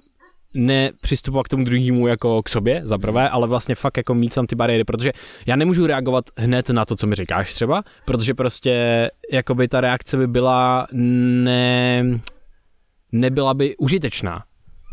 [0.54, 3.30] ne přistupovat k tomu druhému jako k sobě, za prvé, hmm.
[3.34, 5.12] ale vlastně fakt jako mít tam ty bariéry, protože
[5.46, 10.18] já nemůžu reagovat hned na to, co mi říkáš třeba, protože prostě jakoby ta reakce
[10.18, 12.04] by byla ne,
[13.12, 14.42] nebyla by užitečná.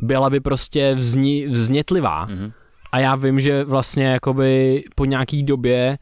[0.03, 2.29] Byla by prostě vzni, vznětlivá.
[2.29, 2.53] Mm-hmm
[2.93, 5.99] a já vím, že vlastně jakoby po nějaký době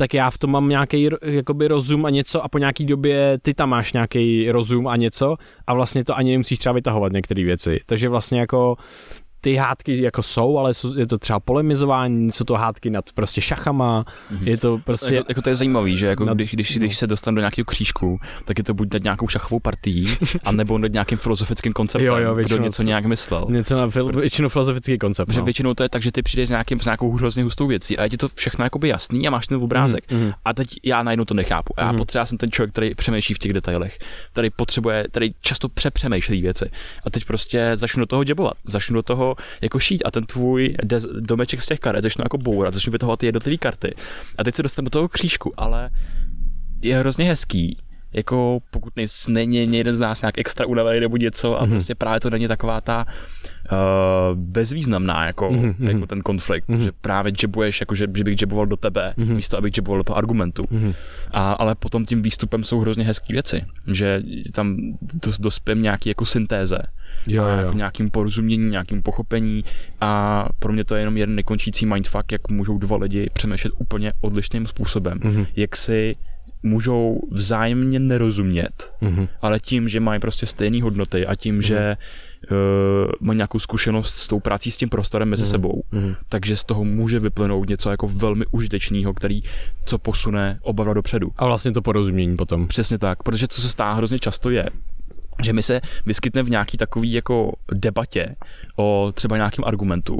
[0.00, 3.54] tak já v tom mám nějaký jakoby rozum a něco a po nějaký době ty
[3.54, 5.36] tam máš nějaký rozum a něco
[5.66, 7.80] a vlastně to ani nemusíš třeba vytahovat některé věci.
[7.86, 8.76] Takže vlastně jako
[9.40, 14.04] ty hádky jako jsou, ale je to třeba polemizování, jsou to hádky nad prostě šachama,
[14.04, 14.48] mm-hmm.
[14.48, 15.14] je to prostě...
[15.14, 16.34] Jako, jako to je zajímavý, že jako nad...
[16.34, 19.60] když, když, když se dostanu do nějakého křížku, tak je to buď nad nějakou šachovou
[19.60, 20.04] partí,
[20.44, 23.46] anebo nad nějakým filozofickým konceptem, jo, jo, kdo něco nějak myslel.
[23.48, 25.26] Něco na fil, většinou filozofický koncept.
[25.26, 25.44] Protože no.
[25.44, 28.02] většinou to je tak, že ty přijdeš s, nějakým, s nějakou hrozně hustou věcí a
[28.02, 30.10] je ti to všechno jakoby jasný a máš ten obrázek.
[30.10, 30.34] Mm-hmm.
[30.44, 31.74] A teď já najednou to nechápu.
[31.76, 31.96] A já mm-hmm.
[31.96, 33.98] potřeba jsem ten člověk, který přemýšlí v těch detailech,
[34.32, 36.70] který potřebuje, který často přepřemýšlí věci.
[37.06, 39.27] A teď prostě začnu do toho děbovat, začnu do toho
[39.60, 40.74] jako šít a ten tvůj
[41.20, 43.94] domeček z těch karet začnu jako bourat, začnu vytahovat ty jednotlivé karty.
[44.38, 45.90] A teď se dostanu do toho křížku, ale
[46.82, 47.78] je hrozně hezký,
[48.12, 48.92] jako pokud
[49.28, 51.70] není jeden z nás nějak extra unavený nebo něco a mm-hmm.
[51.70, 53.06] prostě právě to není taková ta
[54.34, 55.88] bezvýznamná jako, mm-hmm.
[55.88, 56.78] jako ten konflikt, mm-hmm.
[56.78, 59.34] že právě jabuješ, jako že, že bych jaboval do tebe, mm-hmm.
[59.34, 60.62] místo abych jaboval do toho argumentu.
[60.62, 60.94] Mm-hmm.
[61.30, 64.76] A, ale potom tím výstupem jsou hrozně hezké věci, že tam
[65.22, 66.78] dos, dospěm nějaký jako syntéze,
[67.28, 67.56] jo, jo, jo.
[67.56, 69.64] Jako nějakým porozumění, nějakým pochopení
[70.00, 74.12] a pro mě to je jenom jeden nekončící mindfuck, jak můžou dva lidi přemýšlet úplně
[74.20, 75.46] odlišným způsobem, mm-hmm.
[75.56, 76.16] jak si
[76.62, 79.28] můžou vzájemně nerozumět, mm-hmm.
[79.42, 81.66] ale tím, že mají prostě stejné hodnoty a tím, mm-hmm.
[81.66, 81.96] že
[82.50, 82.56] uh,
[83.20, 85.50] mají nějakou zkušenost s tou prací s tím prostorem mezi mm-hmm.
[85.50, 86.16] sebou, mm-hmm.
[86.28, 89.42] takže z toho může vyplynout něco jako velmi užitečného, který
[89.84, 91.30] co posune oba dva dopředu.
[91.36, 92.68] A vlastně to porozumění potom.
[92.68, 94.70] Přesně tak, protože co se stává hrozně často je,
[95.42, 98.36] že my se vyskytne v nějaký takový jako debatě
[98.76, 100.18] o třeba nějakém argumentu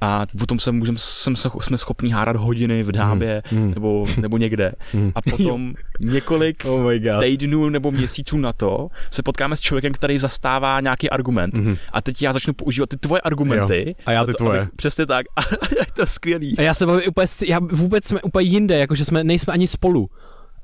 [0.00, 3.70] a potom se můžeme, jsem, jsme schopni hárat hodiny v dábě mm, mm.
[3.70, 5.12] Nebo, nebo někde mm.
[5.14, 10.80] a potom několik oh týdnů nebo měsíců na to se potkáme s člověkem, který zastává
[10.80, 11.76] nějaký argument mm.
[11.92, 13.94] a teď já začnu používat ty tvoje argumenty jo.
[14.06, 14.60] a já ty to, tvoje.
[14.60, 15.40] Abych, přesně tak a
[15.78, 16.58] je to skvělý.
[16.58, 20.10] A já se bavím úplně, já vůbec jsme úplně jinde, jakože jsme, nejsme ani spolu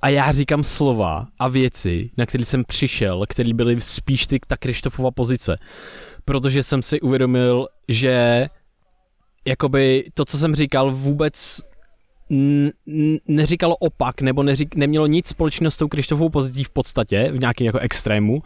[0.02, 4.56] a já říkám slova a věci, na které jsem přišel, které byly spíš ty, ta
[4.56, 5.58] Krištofova pozice.
[6.24, 8.46] Protože jsem si uvědomil, že
[9.44, 11.60] jakoby to, co jsem říkal, vůbec
[13.28, 17.66] neříkalo opak, nebo neřík, nemělo nic společného s tou Krištofovou pozicí v podstatě, v nějakém
[17.66, 18.42] jako extrému,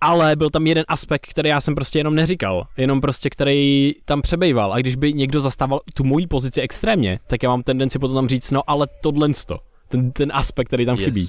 [0.00, 4.22] ale byl tam jeden aspekt, který já jsem prostě jenom neříkal, jenom prostě, který tam
[4.22, 4.72] přebejval.
[4.72, 8.28] A když by někdo zastával tu moji pozici extrémně, tak já mám tendenci potom tam
[8.28, 9.58] říct, no ale tohle to
[9.90, 11.04] ten, ten aspekt, který tam yes.
[11.04, 11.28] chybí.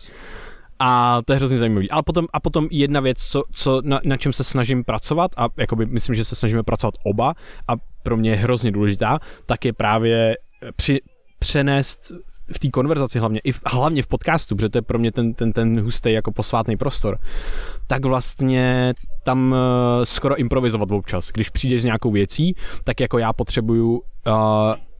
[0.79, 1.91] A to je hrozně zajímavý.
[1.91, 5.47] A potom, a potom jedna věc, co, co na, na čem se snažím pracovat, a
[5.57, 7.33] jakoby myslím, že se snažíme pracovat oba,
[7.67, 10.37] a pro mě je hrozně důležitá, tak je právě
[10.75, 10.99] při,
[11.39, 12.11] přenést
[12.53, 15.33] v té konverzaci hlavně, i v, hlavně v podcastu, protože to je pro mě ten,
[15.33, 17.17] ten, ten hustý jako posvátný prostor,
[17.87, 18.93] tak vlastně
[19.23, 19.57] tam uh,
[20.03, 21.29] skoro improvizovat občas.
[21.33, 24.33] Když přijdeš s nějakou věcí, tak jako já potřebuju uh,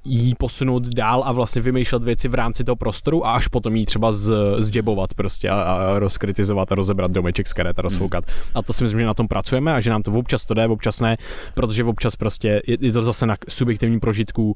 [0.05, 3.85] jí posunout dál a vlastně vymýšlet věci v rámci toho prostoru a až potom jí
[3.85, 8.23] třeba z, zděbovat prostě a, a rozkritizovat a rozebrat domeček z karet a rozfoukat.
[8.27, 8.35] Hmm.
[8.55, 10.67] A to si myslím, že na tom pracujeme a že nám to občas to jde,
[10.67, 11.17] občas ne,
[11.53, 14.55] protože občas prostě je, je to zase na subjektivním prožitku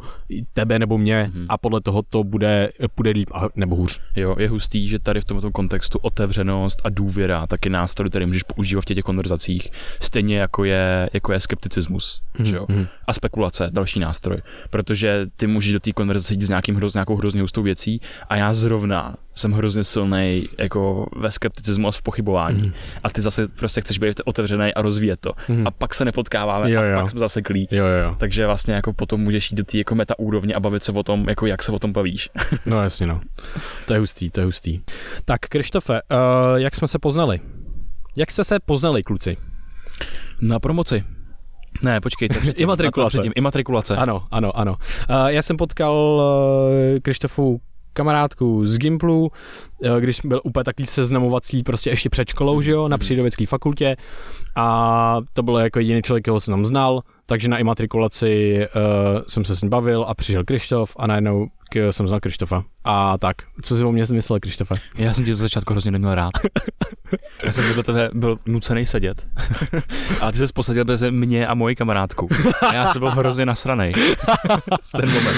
[0.53, 1.45] tebe nebo mě hmm.
[1.49, 4.01] a podle toho to bude, bude líp a, nebo hůř.
[4.15, 8.43] Jo, je hustý, že tady v tomto kontextu otevřenost a důvěra taky nástroj, který můžeš
[8.43, 12.45] používat v těch konverzacích, stejně jako je, jako je skepticismus hmm.
[12.45, 12.65] že jo?
[12.69, 12.87] Hmm.
[13.07, 17.15] a spekulace, další nástroj, protože ty můžeš do té konverzace jít s nějakým hroz, nějakou
[17.15, 22.61] hrozně hustou věcí a já zrovna jsem hrozně silný jako ve skepticismu a v pochybování.
[22.61, 22.73] Mm.
[23.03, 25.31] A ty zase prostě chceš být otevřený a rozvíjet to.
[25.47, 25.67] Mm.
[25.67, 26.97] A pak se nepotkáváme jo, jo.
[26.97, 27.67] a pak jsme zase klí.
[27.71, 28.15] Jo, jo.
[28.19, 31.03] Takže vlastně jako potom můžeš jít do té jako meta úrovně a bavit se o
[31.03, 32.29] tom, jako jak se o tom bavíš.
[32.65, 33.21] no jasně no.
[33.85, 34.79] To je hustý, to je hustý.
[35.25, 37.39] Tak Krištofe, uh, jak jsme se poznali?
[38.17, 39.37] Jak jste se poznali, kluci?
[40.41, 41.03] Na promoci.
[41.81, 42.63] Ne, počkej, to předtím.
[42.63, 43.17] Imatrikulace.
[43.17, 43.33] Předtím.
[43.35, 43.95] Imatrikulace.
[43.95, 44.75] Ano, ano, ano.
[45.09, 47.61] Uh, já jsem potkal uh, Krištofu
[47.93, 49.31] kamarádku z Gimplu,
[49.77, 53.95] uh, když byl úplně takový seznamovací prostě ještě před školou, že jo, na přírodovědské fakultě
[54.55, 59.45] a to bylo jako jediný člověk, kterého jsem tam znal, takže na imatrikulaci uh, jsem
[59.45, 62.63] se s ním bavil a přišel Krištof a najednou k, jsem znal Krištofa.
[62.83, 64.75] A tak, co si o mě myslel, Krištofe?
[64.97, 66.31] Já jsem tě ze začátku hrozně neměl rád.
[67.45, 69.27] Já jsem do tebe byl nucený sedět.
[70.21, 72.29] A ty se posadil bez mě a moji kamarádku.
[72.61, 73.93] A já jsem byl hrozně nasranej
[74.81, 75.37] v ten moment.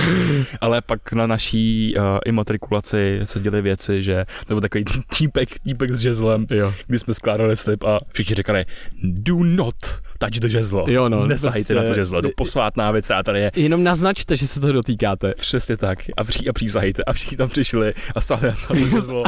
[0.62, 4.84] Ale pak na naší uh, imatrikulaci se děly věci, že nebo takový
[5.18, 6.74] týpek, týpek s žezlem, jo.
[6.88, 8.66] kdy jsme skládali slib a všichni říkali
[9.04, 9.76] do not
[10.17, 10.86] touch do žezlo.
[10.88, 11.27] Jo, no.
[11.27, 13.51] Nesahejte prostě, na to žezlo, to posvátná věc, a tady je.
[13.56, 15.34] Jenom naznačte, že se to dotýkáte.
[15.38, 15.99] Přesně tak.
[16.17, 17.03] A, pří, a přísahejte.
[17.03, 19.23] A všichni tam přišli a stále na to žezlo.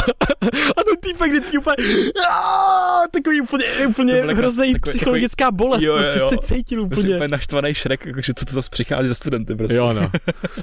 [0.77, 1.75] a ten týpek vždycky úplně,
[3.11, 6.29] takový úplně, úplně hrozný psychologická takový, bolest, jo, jo, prostě jo.
[6.29, 6.89] se cítil úplně.
[6.89, 9.55] Prostě úplně naštvaný šrek, jakože co to zase přichází za studenty.
[9.55, 9.77] Prostě.
[9.77, 10.11] Jo, no.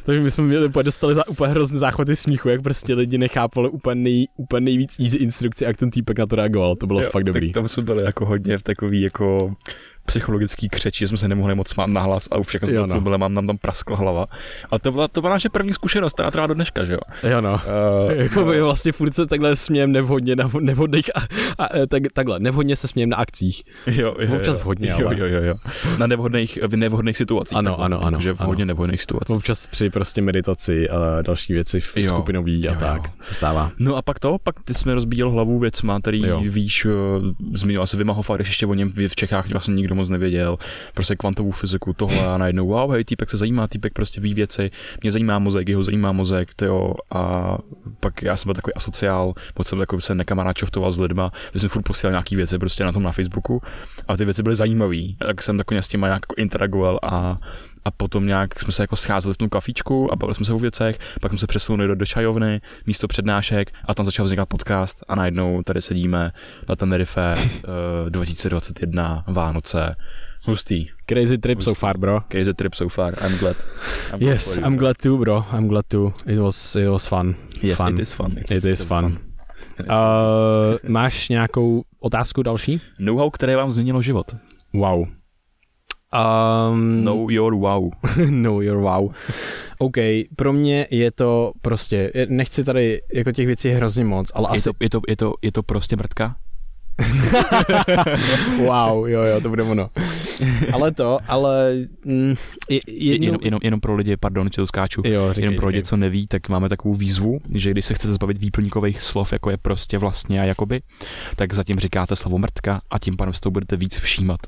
[0.02, 4.02] Takže my jsme měli, dostali za úplně hrozný záchvaty smíchu, jak prostě lidi nechápali úplně,
[4.02, 6.76] nej, úplně nejvíc easy instrukci, jak ten týpek na to reagoval.
[6.76, 7.48] To bylo jo, fakt dobrý.
[7.48, 9.54] Tak tam jsme byli jako hodně v takový jako
[10.06, 13.00] psychologický křeč, že jsme se nemohli moc smát nahlas a už všechno jo, no.
[13.00, 14.26] byli, mám nám tam praskla hlava.
[14.70, 16.98] A to byla, to byla naše první zkušenost, která trvá do dneška, že jo?
[17.30, 17.52] Jo, no.
[17.52, 21.20] Uh, jako my vlastně furt se takhle smějem nevhodně na nevhodných, a,
[21.64, 23.62] a, tak, takhle, nevhodně se smějem na akcích.
[23.86, 25.18] Jo, jo, Občas vhodně, jo, ale.
[25.18, 25.54] Jo, jo, jo.
[25.98, 27.58] Na nevhodných, v nevhodných situacích.
[27.58, 28.20] Ano, takhle, ano, ano.
[28.20, 28.68] Že v hodně ano.
[28.68, 29.36] nevhodných situacích.
[29.36, 33.10] Občas při prostě meditaci a další věci v jo, skupinový a jo, tak jo.
[33.22, 33.70] se stává.
[33.78, 36.40] No a pak to, pak ty jsme rozbíjel hlavu věcma, který jo.
[36.40, 36.92] víš, uh,
[37.54, 40.54] zmínil asi Vima Hofa, když ještě o něm v Čechách vlastně nikdo moc nevěděl,
[40.94, 44.70] prostě kvantovou fyziku, tohle a najednou, wow, hej, týpek se zajímá, týpek prostě ví věci,
[45.02, 47.58] mě zajímá mozek, jeho zajímá mozek, tyjo, a
[48.00, 51.68] pak já jsem byl takový asociál, moc jsem takový se nekamaráčovtoval s lidma, že jsem
[51.68, 53.62] furt posílal nějaký věci prostě na tom na Facebooku.
[54.08, 57.36] A ty věci byly zajímavé, tak jsem takový s těma nějak jako interagoval a
[57.86, 60.58] a potom nějak jsme se jako scházeli v tom kafíčku a bavili jsme se o
[60.58, 65.04] věcech, pak jsme se přesunuli do, do čajovny, místo přednášek a tam začal vznikat podcast
[65.08, 66.32] a najednou tady sedíme
[66.68, 67.34] na Tenerife
[68.04, 69.96] uh, 2021 Vánoce.
[70.44, 70.86] Hustý.
[71.06, 71.64] Crazy trip Hustý.
[71.64, 72.20] so far, bro.
[72.28, 73.14] Crazy trip so far.
[73.26, 73.56] I'm glad.
[74.14, 75.44] I'm yes, glad I'm glad too, bro.
[75.52, 76.12] I'm glad too.
[76.26, 77.34] It was, it was fun.
[77.62, 77.94] Yes, fun.
[77.94, 78.38] it is fun.
[78.38, 78.86] It, it is fun.
[78.86, 79.18] fun.
[79.90, 82.80] Uh, máš nějakou otázku další?
[82.98, 84.36] Know-how, které vám změnilo život.
[84.74, 85.06] Wow.
[86.14, 87.90] Um, know your wow.
[88.30, 89.12] know your wow.
[89.78, 89.96] OK,
[90.36, 94.58] pro mě je to prostě, nechci tady, jako těch věcí je hrozně moc, ale je
[94.58, 94.62] asi...
[94.62, 96.36] To, je, to, je, to, je to prostě mrtka?
[98.66, 99.90] wow, jo, jo, to bude ono.
[100.72, 102.34] Ale to, ale mm,
[102.86, 103.24] jednou...
[103.24, 105.96] jenom, jenom, jenom pro lidi, pardon, že to skáču, jo, říkej, jenom pro lidi, co
[105.96, 109.98] neví, tak máme takovou výzvu, že když se chcete zbavit výplňkových slov, jako je prostě
[109.98, 110.80] vlastně a jakoby,
[111.36, 114.40] tak zatím říkáte slovo mrtka a tím pádem se to budete víc všímat.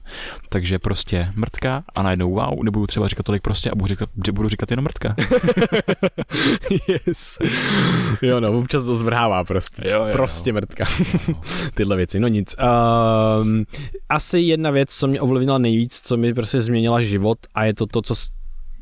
[0.49, 4.49] Takže prostě mrtka a najednou wow, nebudu třeba říkat tolik prostě a budu říkat, budu
[4.49, 5.15] říkat jenom mrtka.
[6.89, 7.39] yes.
[8.23, 9.89] Jo, no, občas to zvrhává prostě.
[9.89, 10.55] Jo, jo, prostě jo.
[10.55, 10.85] mrtka.
[11.75, 12.57] Tyhle věci, no nic.
[13.43, 13.65] Um,
[14.09, 17.87] asi jedna věc, co mě ovlivnila nejvíc, co mi prostě změnila život a je to
[17.87, 18.15] to, co,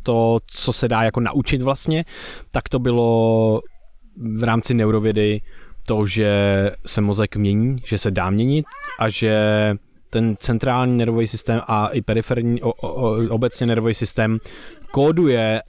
[0.03, 2.05] to, co se dá jako naučit vlastně,
[2.51, 3.61] tak to bylo
[4.17, 5.41] v rámci neurovědy
[5.87, 6.31] to, že
[6.87, 8.67] se mozek mění, že se dá měnit
[8.99, 9.37] a že
[10.11, 14.39] ten centrální nervový systém a i periferní o, o, obecně nervový systém
[14.91, 15.63] kóduje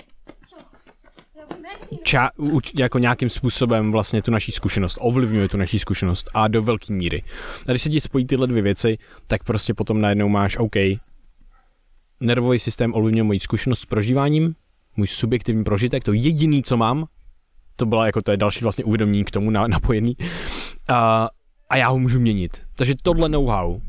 [2.03, 2.29] ča,
[2.77, 7.23] jako nějakým způsobem vlastně tu naší zkušenost, ovlivňuje tu naší zkušenost a do velké míry.
[7.67, 10.75] A když se ti spojí tyhle dvě věci, tak prostě potom najednou máš OK,
[12.19, 14.55] nervový systém ovlivňuje moji zkušenost s prožíváním,
[14.97, 17.07] můj subjektivní prožitek, to jediný, co mám,
[17.75, 20.17] to bylo jako to je další vlastně uvědomění k tomu napojený,
[20.87, 21.29] a,
[21.69, 22.61] a já ho můžu měnit.
[22.75, 23.79] Takže tohle know-how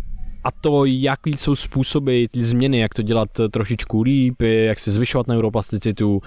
[0.44, 5.26] a to, jaký jsou způsoby ty změny, jak to dělat trošičku líp, jak si zvyšovat
[5.26, 6.20] neuroplasticitu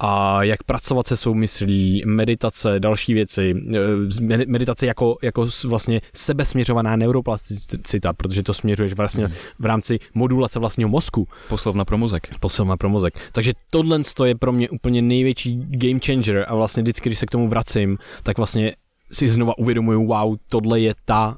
[0.00, 3.54] a jak pracovat se soumyslí, meditace, další věci.
[3.74, 9.34] Eh, meditace jako, jako vlastně sebesměřovaná neuroplasticita, protože to směřuješ vlastně hmm.
[9.58, 11.28] v rámci modulace vlastního mozku.
[11.48, 12.28] Poslovna pro mozek.
[12.40, 13.14] Poslovna pro mozek.
[13.32, 17.30] Takže tohle je pro mě úplně největší game changer a vlastně vždycky, když se k
[17.30, 18.72] tomu vracím, tak vlastně
[19.12, 21.36] si znova uvědomuju, wow, tohle je ta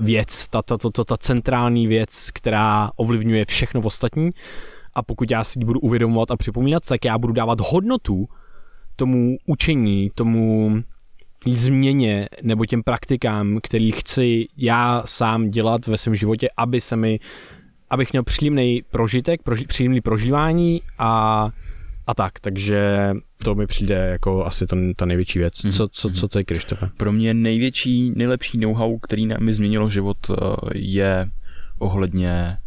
[0.00, 4.30] věc, ta, ta, ta, ta centrální věc, která ovlivňuje všechno v ostatní.
[4.94, 8.28] A pokud já si ji budu uvědomovat a připomínat, tak já budu dávat hodnotu
[8.96, 10.82] tomu učení, tomu
[11.46, 17.20] změně nebo těm praktikám, který chci já sám dělat ve svém životě, aby se mi,
[17.90, 21.48] abych měl příjemný prožitek, proži, příjemný prožívání a
[22.06, 23.12] a tak, takže
[23.44, 25.62] to mi přijde jako asi to, ta největší věc.
[25.62, 26.90] Mhm, co, co, co to je, Krištofe?
[26.96, 30.34] Pro mě největší, nejlepší know-how, který mi změnilo život, eh,
[30.74, 31.30] je
[31.78, 32.58] ohledně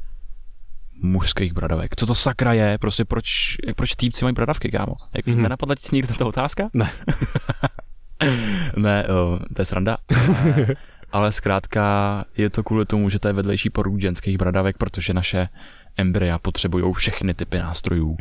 [1.01, 1.95] mužských bradavek.
[1.95, 2.77] Co to sakra je?
[2.77, 4.93] Prostě proč, proč týpci mají bradavky, kámo?
[5.15, 5.41] Jak mm-hmm.
[5.41, 6.69] nenapadla ti někdy ta otázka?
[6.73, 6.91] Ne.
[8.77, 9.97] ne, o, to je sranda.
[11.11, 15.47] ale zkrátka je to kvůli tomu, že to je vedlejší porůd ženských bradavek, protože naše
[15.97, 18.17] embrya potřebují všechny typy nástrojů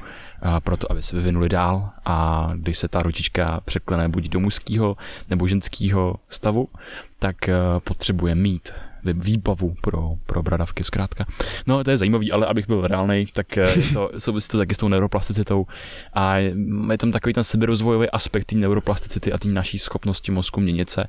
[0.64, 1.90] pro to, aby se vyvinuli dál.
[2.04, 4.96] A když se ta ručička překlene buď do mužského
[5.30, 6.68] nebo ženského stavu,
[7.18, 8.72] tak eh, potřebuje mít
[9.12, 11.26] výbavu pro, pro bradavky zkrátka.
[11.66, 14.78] No to je zajímavý, ale abych byl reálný, tak eh, to, souvisí to taky s
[14.78, 15.66] tou neuroplasticitou
[16.12, 20.90] a je tam takový ten seberozvojový aspekt té neuroplasticity a té naší schopnosti mozku měnit
[20.90, 21.04] se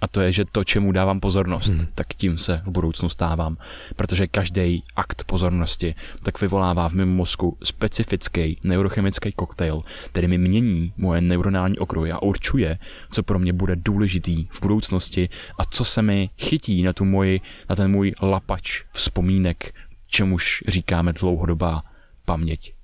[0.00, 1.86] a to je, že to, čemu dávám pozornost, hmm.
[1.94, 3.56] tak tím se v budoucnu stávám,
[3.96, 10.92] protože každý akt pozornosti tak vyvolává v mém mozku specifický neurochemický koktejl, který mi mění
[10.96, 12.78] moje neuronální okruhy a určuje,
[13.10, 17.39] co pro mě bude důležitý v budoucnosti a co se mi chytí na tu moji
[17.70, 19.74] na ten můj lapač vzpomínek,
[20.06, 21.82] čemuž říkáme dlouhodobá
[22.24, 22.74] paměť.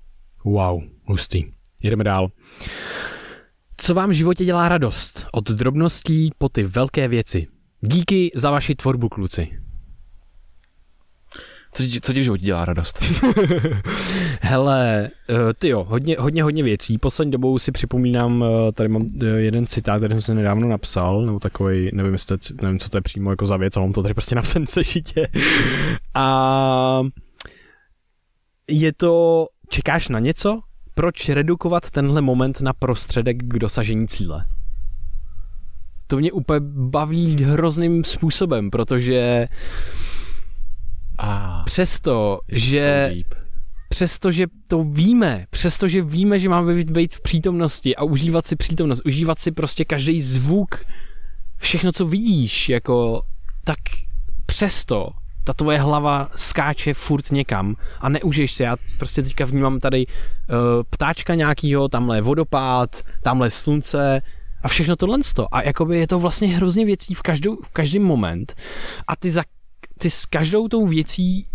[0.44, 1.44] Wow, hustý.
[1.80, 2.28] Jdeme dál.
[3.76, 5.26] Co vám v životě dělá radost?
[5.32, 7.46] Od drobností po ty velké věci.
[7.80, 9.65] Díky za vaši tvorbu, kluci.
[11.76, 13.02] Co ti, co ti v životě dělá radost?
[14.40, 16.98] Hele, uh, ty jo, hodně, hodně, hodně věcí.
[16.98, 21.26] Poslední dobou si připomínám, uh, tady mám uh, jeden citát, který jsem si nedávno napsal,
[21.26, 23.92] nebo takový, nevím, jestli to, nevím, co to je přímo jako za věc, ale mám
[23.92, 25.28] to tady prostě napsat v sešitě.
[26.14, 27.02] A
[28.70, 30.60] je to, čekáš na něco?
[30.94, 34.44] Proč redukovat tenhle moment na prostředek k dosažení cíle?
[36.06, 39.48] To mě úplně baví hrozným způsobem, protože
[41.18, 43.46] ah, přesto, že so
[43.88, 49.02] přestože to víme, přestože víme, že máme být, být v přítomnosti a užívat si přítomnost,
[49.06, 50.84] užívat si prostě každý zvuk,
[51.56, 53.22] všechno, co vidíš, jako,
[53.64, 53.78] tak
[54.46, 55.08] přesto
[55.44, 58.64] ta tvoje hlava skáče furt někam a neužiješ se.
[58.64, 60.14] Já prostě teďka vnímám tady uh,
[60.90, 64.22] ptáčka nějakýho, tamhle vodopád, tamhle slunce
[64.62, 65.18] a všechno tohle.
[65.52, 68.54] A jakoby je to vlastně hrozně věcí v, každou, v každý moment
[69.08, 69.42] a ty, za,
[69.98, 71.46] ty s každou tou věcí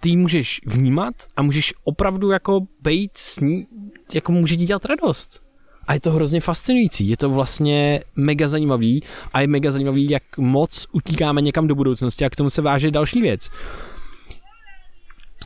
[0.00, 3.62] ty můžeš vnímat a můžeš opravdu jako být s ní,
[4.14, 5.42] jako může ti dělat radost.
[5.86, 9.02] A je to hrozně fascinující, je to vlastně mega zajímavý
[9.32, 12.90] a je mega zajímavý, jak moc utíkáme někam do budoucnosti a k tomu se váže
[12.90, 13.50] další věc.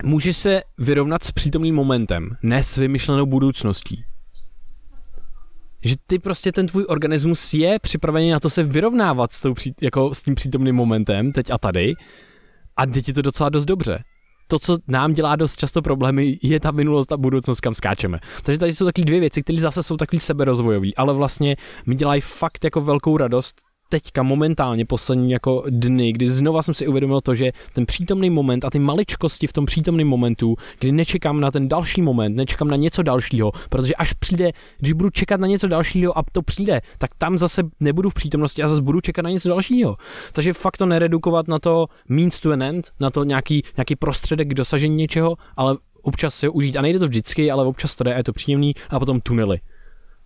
[0.04, 4.04] Můžeš se vyrovnat s přítomným momentem, ne s vymyšlenou budoucností.
[5.84, 10.14] Že ty prostě ten tvůj organismus je připravený na to se vyrovnávat s, tou, jako
[10.14, 11.92] s tím přítomným momentem, teď a tady,
[12.76, 14.04] a jde ti to docela dost dobře
[14.48, 18.18] to, co nám dělá dost často problémy, je ta minulost a budoucnost, kam skáčeme.
[18.42, 21.56] Takže tady jsou takové dvě věci, které zase jsou takový seberozvojový, ale vlastně
[21.86, 26.86] mi dělají fakt jako velkou radost teďka momentálně poslední jako dny, kdy znova jsem si
[26.86, 31.40] uvědomil to, že ten přítomný moment a ty maličkosti v tom přítomném momentu, kdy nečekám
[31.40, 35.46] na ten další moment, nečekám na něco dalšího, protože až přijde, když budu čekat na
[35.46, 39.22] něco dalšího a to přijde, tak tam zase nebudu v přítomnosti a zase budu čekat
[39.22, 39.96] na něco dalšího.
[40.32, 44.48] Takže fakt to neredukovat na to means to an end, na to nějaký, nějaký prostředek
[44.48, 46.76] k dosažení něčeho, ale občas se užít.
[46.76, 49.60] A nejde to vždycky, ale občas to jde a je to příjemný a potom tunely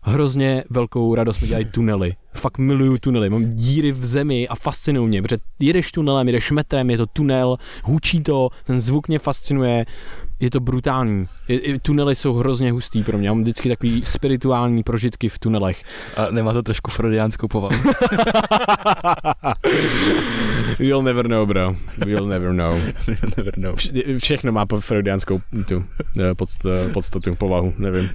[0.02, 2.14] hrozně velkou radost mi dělají tunely.
[2.34, 3.30] Fakt miluju tunely.
[3.30, 7.56] Mám díry v zemi a fascinují mě, protože jedeš tunelem, jedeš metrem, je to tunel,
[7.84, 9.86] hučí to, ten zvuk mě fascinuje
[10.40, 11.26] je to brutální.
[11.48, 13.28] Je, tunely jsou hrozně hustý pro mě.
[13.28, 15.82] Já mám vždycky takový spirituální prožitky v tunelech.
[16.16, 17.76] A nemá to trošku freudiánskou povahu?
[20.78, 21.76] We'll never know, bro.
[21.98, 22.80] We'll never know.
[23.06, 23.74] We'll never know.
[23.74, 25.38] Vše, všechno má freudiánskou
[25.68, 25.84] tu,
[26.20, 28.10] eh, pod, eh, podstatu, povahu, nevím.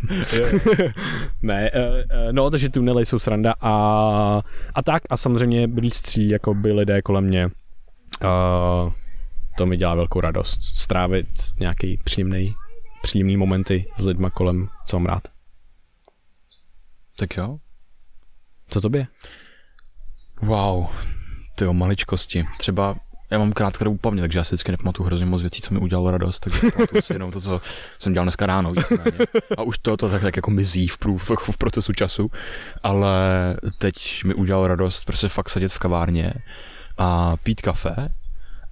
[1.42, 1.80] ne, uh,
[2.32, 4.42] no, takže tunely jsou sranda a,
[4.76, 7.46] a tak a samozřejmě blízcí jako by lidé kolem mě
[8.24, 8.92] uh,
[9.58, 10.62] to mi dělá velkou radost.
[10.62, 11.28] Strávit
[11.60, 12.52] nějaký příjemný,
[13.02, 15.28] příjemný momenty s lidma kolem, co mám rád.
[17.18, 17.58] Tak jo.
[18.68, 19.08] Co tobě?
[20.42, 20.86] Wow,
[21.56, 22.46] ty maličkosti.
[22.58, 22.96] Třeba
[23.32, 26.12] já mám krátkou paměť, takže já si vždycky nepamatuju hrozně moc věcí, co mi udělalo
[26.12, 27.62] radost, takže pamatuju si jenom to, co
[28.00, 29.18] jsem dělal dneska ráno víceméně.
[29.58, 32.32] A už to, to tak, tak jako mizí v, prů, v, v, procesu času,
[32.84, 33.18] ale
[33.80, 36.34] teď mi udělalo radost prostě fakt sedět v kavárně
[36.98, 38.10] a pít kafe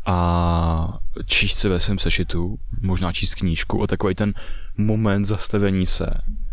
[0.05, 4.33] a číst se ve svém sešitu, možná číst knížku a takový ten
[4.77, 6.05] moment zastavení se,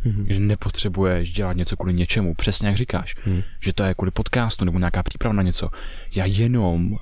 [0.06, 0.26] mm-hmm.
[0.28, 3.42] že nepotřebuješ dělat něco kvůli něčemu, přesně jak říkáš, mm.
[3.60, 5.70] že to je kvůli podcastu nebo nějaká příprava na něco.
[6.14, 6.98] Já jenom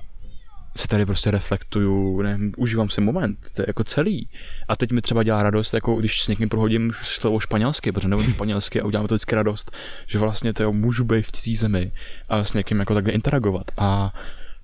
[0.77, 4.29] se tady prostě reflektuju, ne, užívám si moment, to je jako celý.
[4.67, 8.33] A teď mi třeba dělá radost, jako když s někým prohodím slovo španělsky, protože nevím
[8.33, 9.71] španělsky a udělám to vždycky radost,
[10.07, 11.91] že vlastně to můžu být v cizí zemi
[12.29, 13.71] a s někým jako takhle interagovat.
[13.77, 14.13] A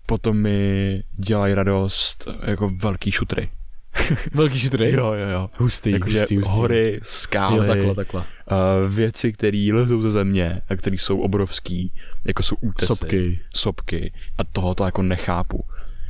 [0.06, 3.49] potom mi dělají radost jako velký šutry.
[4.34, 4.91] velký šutry?
[4.95, 5.49] jo, jo, jo.
[5.58, 6.51] Hustý, Jakože hustý, hustý.
[6.51, 8.22] hory, skály, jo, takhle, takhle.
[8.22, 11.91] Uh, věci, které lezou ze země a které jsou obrovský,
[12.26, 13.39] jako jsou útesy, sopky.
[13.53, 15.64] sopky a toho to jako nechápu.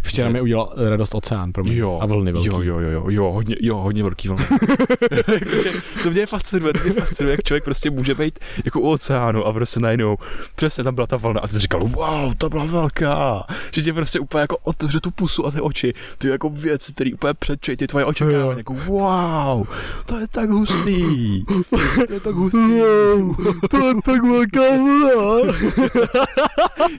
[0.06, 0.34] Včera že...
[0.34, 1.76] mi udělal radost oceán pro mě.
[1.76, 2.48] Jo, a vlny velký.
[2.48, 4.46] Jo, jo, jo, jo, hodně, jo, hodně velký vlny.
[6.04, 9.54] to mě fascinuje, to mě fascinuje, jak člověk prostě může být jako u oceánu a
[9.54, 10.18] prostě najednou
[10.56, 13.46] přesně tam byla ta vlna a ty říkal, wow, to byla velká.
[13.72, 17.14] Že tě prostě úplně jako otevře tu pusu a ty oči, ty jako věci, které
[17.14, 19.68] úplně předčej ty tvoje očekávání, jako wow,
[20.06, 21.46] to je tak hustý.
[22.08, 22.58] To je tak hustý.
[22.58, 23.36] Wow,
[23.70, 25.54] to je tak velká vlna.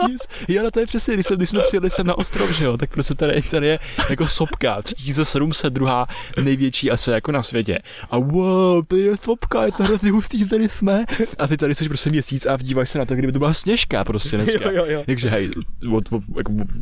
[0.10, 0.28] yes.
[0.48, 2.90] Jo, to je přesně, když, jsem, když jsme přijeli sem na ostrov, že jo, tak
[2.96, 3.78] prostě tady, tady je
[4.10, 6.06] jako sopka, 3700, druhá
[6.42, 7.78] největší asi jako na světě.
[8.10, 11.04] A wow, to je sopka, je to hrozně hustý, že tady jsme.
[11.38, 14.04] A ty tady jsi prostě měsíc a vdíváš se na to, kdyby to byla sněžka
[14.04, 14.64] prostě dneska.
[14.64, 15.02] Jo, jo, jo.
[15.06, 15.50] Takže hej,
[15.90, 16.22] what, what,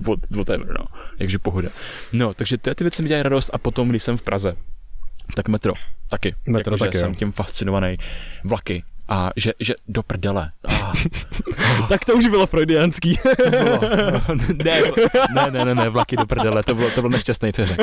[0.07, 0.87] what, whatever, no.
[1.19, 1.69] Takže pohoda.
[2.13, 4.57] No, takže ty, ty věci mi dělají radost a potom, když jsem v Praze,
[5.37, 5.73] tak metro,
[6.09, 6.35] taky.
[6.49, 7.17] Metro jako, taky, jsem jo.
[7.17, 7.97] tím fascinovaný.
[8.45, 10.51] Vlaky, a že, že do prdele.
[10.69, 10.93] Ah.
[11.89, 13.19] tak to už bylo freudiánský.
[13.45, 13.81] to bylo.
[14.65, 14.81] Ne,
[15.35, 17.81] ne, ne, ne, ne, vlaky do prdele, to bylo, to byl nešťastný přeřek.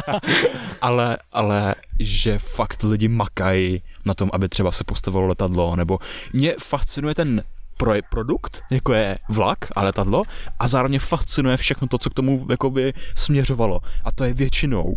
[0.80, 5.98] ale, ale že fakt lidi makají na tom, aby třeba se postavilo letadlo, nebo
[6.32, 7.42] mě fascinuje ten
[7.76, 10.22] pro produkt, jako je vlak a letadlo,
[10.58, 13.80] a zároveň fascinuje všechno to, co k tomu jakoby směřovalo.
[14.04, 14.96] A to je většinou,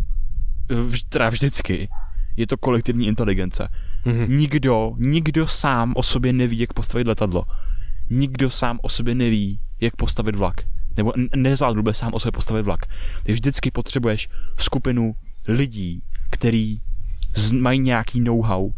[1.08, 1.88] teda vždycky,
[2.36, 3.68] je to kolektivní inteligence.
[4.06, 4.28] Mm-hmm.
[4.28, 7.44] Nikdo, nikdo sám o sobě neví, jak postavit letadlo.
[8.10, 10.54] Nikdo sám o sobě neví, jak postavit vlak.
[10.96, 12.80] nebo nezvládl by sám o sobě postavit vlak.
[13.22, 15.14] Ty vždycky potřebuješ skupinu
[15.48, 16.80] lidí, který
[17.52, 18.70] mají nějaký know-how,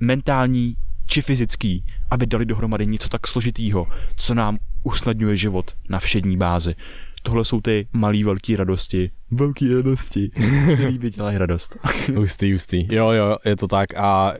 [0.00, 6.36] mentální či fyzický, aby dali dohromady něco tak složitýho, co nám usnadňuje život na všední
[6.36, 6.74] bázi.
[7.22, 9.10] Tohle jsou ty malý velký radosti.
[9.30, 10.28] Velký radosti,
[10.74, 11.76] který by dělají radost.
[12.16, 12.94] hustý, hustý.
[12.94, 14.34] Jo, jo, je to tak a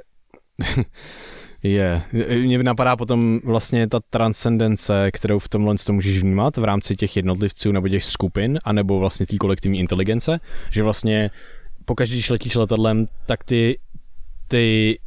[1.62, 2.02] je.
[2.42, 7.16] Mně napadá potom vlastně ta transcendence, kterou v tomhle to můžeš vnímat v rámci těch
[7.16, 10.40] jednotlivců nebo těch skupin, anebo vlastně té kolektivní inteligence,
[10.70, 11.30] že vlastně
[11.84, 13.78] pokaždé, když letíš letadlem, tak ty,
[14.48, 14.98] ty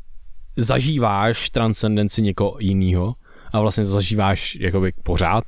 [0.58, 3.14] zažíváš transcendenci někoho jiného
[3.54, 5.44] a vlastně to zažíváš jakoby pořád,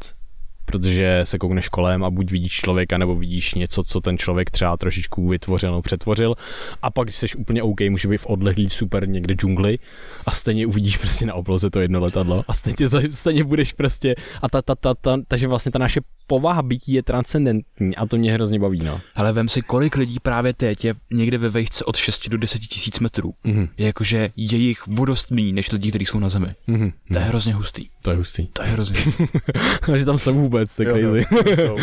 [0.66, 4.78] protože se koukneš kolem a buď vidíš člověka, nebo vidíš něco, co ten člověk třeba
[4.78, 6.36] trošičku vytvořil nebo přetvořil
[6.82, 9.80] a pak jsi úplně OK, může být v odlehlý super někde džungli
[10.26, 14.49] a stejně uvidíš prostě na obloze to jedno letadlo a stejně, stejně budeš prostě a
[14.49, 18.34] ta, ta, ta, ta, takže vlastně ta naše povaha bytí je transcendentní a to mě
[18.34, 19.01] hrozně baví, no.
[19.16, 22.59] Ale vem si, kolik lidí právě teď je někde ve vejšce od 6 do 10
[22.59, 23.34] tisíc metrů.
[23.45, 23.70] Mm-hmm.
[23.78, 26.55] Je jakože jejich vodost méně než lidí, kteří jsou na zemi.
[26.68, 26.93] Mm-hmm.
[27.14, 27.89] To je hrozně hustý.
[28.01, 28.47] To je hustý.
[28.47, 28.97] To je hrozně
[29.93, 31.26] A že tam jsou vůbec, to je crazy.
[31.62, 31.78] Jo,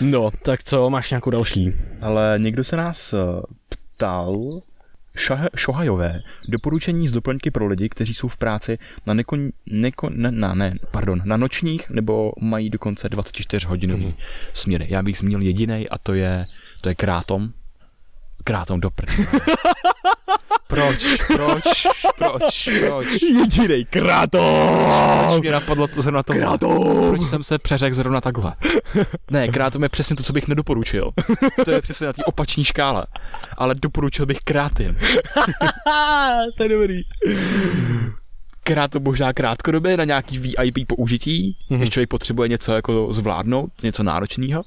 [0.00, 1.72] no, tak co, máš nějakou další?
[2.00, 3.18] Ale někdo se nás eh,
[3.68, 4.60] ptal,
[5.56, 6.20] Šohajové.
[6.48, 9.36] Doporučení z doplňky pro lidi, kteří jsou v práci na, neko,
[9.66, 14.14] neko, ne, na, ne, pardon, na nočních nebo mají dokonce 24 hodinový mm.
[14.54, 14.86] směry.
[14.88, 16.46] Já bych zmínil jediný a to je,
[16.80, 17.52] to je krátom.
[18.44, 18.90] Krátom do
[20.72, 21.16] Proč?
[21.26, 21.86] Proč?
[22.18, 22.68] Proč?
[22.80, 23.22] Proč?
[23.22, 24.86] Jedinej krátom!
[25.28, 26.32] Proč mě napadlo to zrovna to?
[26.32, 27.08] Krátom!
[27.08, 28.54] Proč jsem se přeřekl zrovna takhle?
[29.30, 31.10] Ne, krátom je přesně to, co bych nedoporučil.
[31.64, 33.06] To je přesně na té opační škále.
[33.56, 34.96] Ale doporučil bych krátin.
[36.56, 37.00] to je dobrý.
[38.64, 41.78] Krátom možná krátkodobě na nějaký VIP použití, mm-hmm.
[41.78, 44.62] když člověk potřebuje něco jako zvládnout, něco náročného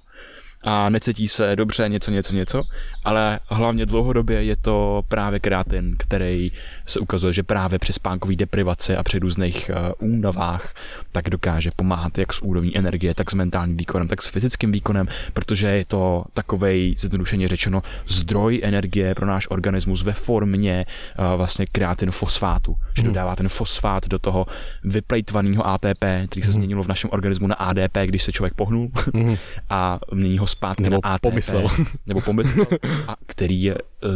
[0.65, 2.63] a necítí se dobře, něco, něco, něco,
[3.03, 6.51] ale hlavně dlouhodobě je to právě kreatin, který
[6.85, 10.73] se ukazuje, že právě při spánkové deprivaci a při různých uh, únavách
[11.11, 15.07] tak dokáže pomáhat jak s úrovní energie, tak s mentálním výkonem, tak s fyzickým výkonem,
[15.33, 20.85] protože je to takovej, zjednodušeně řečeno, zdroj energie pro náš organismus ve formě
[21.19, 23.11] uh, vlastně kreatin fosfátu, že hmm.
[23.11, 24.45] dodává ten fosfát do toho
[24.83, 26.53] vyplejtvaného ATP, který se hmm.
[26.53, 29.35] změnilo v našem organismu na ADP, když se člověk pohnul hmm.
[29.69, 31.67] a mění ho zpátky nebo na ATP, pomyslel.
[32.07, 32.65] nebo pomyslel,
[33.07, 34.11] a který je uh,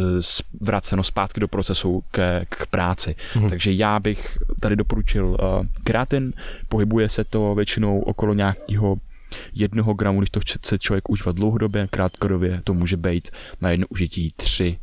[0.60, 3.16] vraceno zpátky do procesu k, k práci.
[3.34, 3.48] Mm-hmm.
[3.48, 5.36] Takže já bych tady doporučil uh,
[5.84, 6.32] kreatin,
[6.68, 8.96] pohybuje se to většinou okolo nějakého
[9.54, 13.28] jednoho gramu, když to chce člověk užívat dlouhodobě, krátkodobě to může být
[13.60, 14.78] na jedno užití 3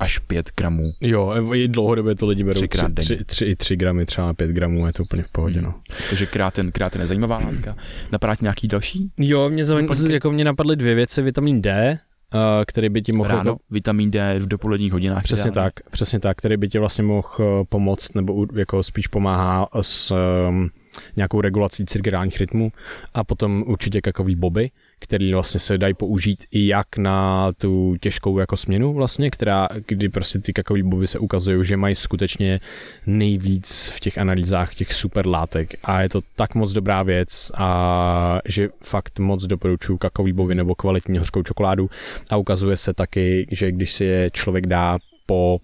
[0.00, 0.92] až 5 gramů.
[1.00, 4.92] Jo, i dlouhodobě to lidi berou 3, 3, 3, 3 gramy, třeba 5 gramů, je
[4.92, 5.58] to úplně v pohodě.
[5.58, 5.64] Hmm.
[5.64, 5.74] No.
[6.08, 7.76] Takže kráten, kráten je zajímavá látka.
[8.12, 9.10] Napadá nějaký další?
[9.18, 11.98] Jo, mě, zaujím, jako mě napadly dvě věci, vitamin D,
[12.34, 13.28] Uh, který by ti mohl...
[13.28, 15.22] Ráno, jako, vitamin D v dopoledních hodinách.
[15.22, 19.68] Přesně tak, přesně tak, který by ti vlastně mohl eh, pomoct, nebo jako spíš pomáhá
[19.80, 20.14] s
[20.48, 20.70] um,
[21.16, 22.72] nějakou regulací cirkadiálních rytmů
[23.14, 28.38] a potom určitě kakový boby, který vlastně se dají použít i jak na tu těžkou
[28.38, 32.60] jako směnu vlastně, která, kdy prostě ty kakový boby se ukazují, že mají skutečně
[33.06, 35.74] nejvíc v těch analýzách těch super látek.
[35.82, 40.74] A je to tak moc dobrá věc a že fakt moc doporučuji kakový boby nebo
[40.74, 41.90] kvalitní hořkou čokoládu.
[42.30, 45.58] A ukazuje se taky, že když si je člověk dá po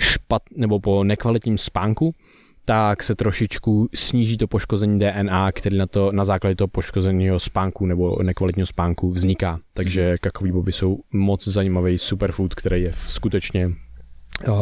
[0.00, 2.14] špat nebo po nekvalitním spánku,
[2.64, 7.86] tak se trošičku sníží to poškození DNA, který na, to, na základě toho poškozeného spánku
[7.86, 9.58] nebo nekvalitního spánku vzniká.
[9.72, 10.16] Takže mhm.
[10.20, 14.54] kakový boby jsou moc zajímavý superfood, který je skutečně uh,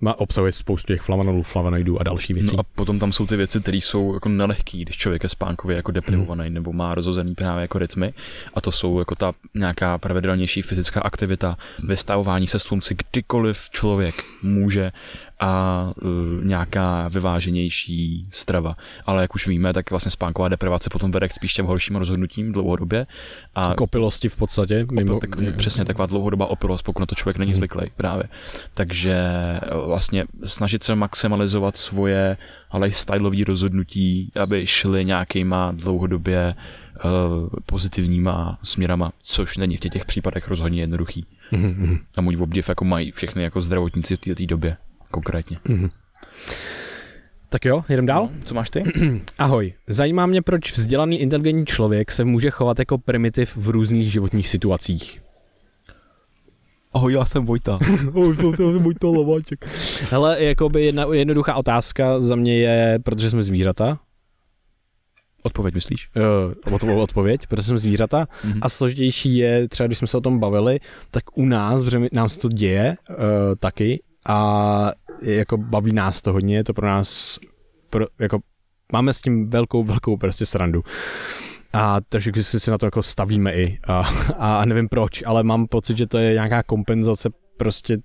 [0.00, 2.56] má obsahuje spoustu těch flavanolů, flavonoidů a další věcí.
[2.56, 5.76] No a potom tam jsou ty věci, které jsou jako nelehký, když člověk je spánkově
[5.76, 6.54] jako deprivovaný hmm.
[6.54, 8.14] nebo má rozhozený právě jako rytmy.
[8.54, 14.92] A to jsou jako ta nějaká pravidelnější fyzická aktivita, vystavování se slunci, kdykoliv člověk může
[15.40, 18.76] a uh, nějaká vyváženější strava.
[19.06, 22.52] Ale jak už víme, tak vlastně spánková deprivace potom vede k spíš těm horším rozhodnutím
[22.52, 23.06] dlouhodobě.
[23.54, 24.86] A kopilosti v podstatě.
[24.92, 25.20] Mimo...
[25.20, 27.56] tak, přesně taková dlouhodobá opilost, pokud na to člověk není hmm.
[27.56, 28.24] zvyklý právě.
[28.74, 29.16] Takže
[29.86, 32.36] vlastně snažit se maximalizovat svoje
[32.74, 36.54] lifestyleové rozhodnutí, aby šly nějakýma dlouhodobě
[37.04, 41.26] uh, pozitivníma směrama, což není v těch případech rozhodně jednoduchý.
[41.52, 41.98] Mm-hmm.
[42.16, 44.76] A můj obdiv jako mají všechny jako zdravotníci v této době
[45.10, 45.58] konkrétně.
[45.64, 45.90] Mm-hmm.
[47.48, 48.22] Tak jo, jedem dál.
[48.22, 48.82] No, co máš ty?
[49.38, 49.74] Ahoj.
[49.86, 55.25] Zajímá mě, proč vzdělaný inteligentní člověk se může chovat jako primitiv v různých životních situacích.
[56.92, 57.78] Ahoj, já jsem Vojta.
[58.08, 59.68] Ahoj, já jsem Vojta Laváček.
[60.10, 63.98] Hele, jakoby jedna jednoduchá otázka za mě je, protože jsme zvířata.
[65.42, 66.10] Odpověď, myslíš?
[66.72, 68.24] Uh, odpověď, protože jsem zvířata.
[68.24, 68.58] Mm-hmm.
[68.62, 70.80] A složitější je, třeba když jsme se o tom bavili,
[71.10, 73.16] tak u nás, protože nám se to děje uh,
[73.58, 77.38] taky a jako baví nás to hodně, je to pro nás,
[77.90, 78.38] pro, jako
[78.92, 80.82] máme s tím velkou, velkou prostě srandu.
[81.76, 83.78] A takže si, si na to jako stavíme i.
[83.86, 87.98] A, a nevím proč, ale mám pocit, že to je nějaká kompenzace prostě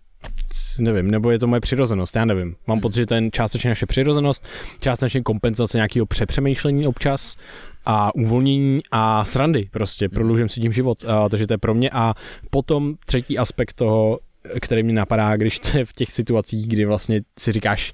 [0.80, 2.56] nevím, nebo je to moje přirozenost, já nevím.
[2.68, 2.82] Mám hmm.
[2.82, 4.46] pocit, že to je částečně naše přirozenost,
[4.80, 7.36] částečně kompenzace nějakého přepřemýšlení občas
[7.86, 10.14] a uvolnění a srandy prostě, hmm.
[10.14, 12.14] prodlužím si tím život, a, takže to je pro mě a
[12.50, 14.20] potom třetí aspekt toho,
[14.62, 17.94] který mi napadá, když to je v těch situacích, kdy vlastně si říkáš,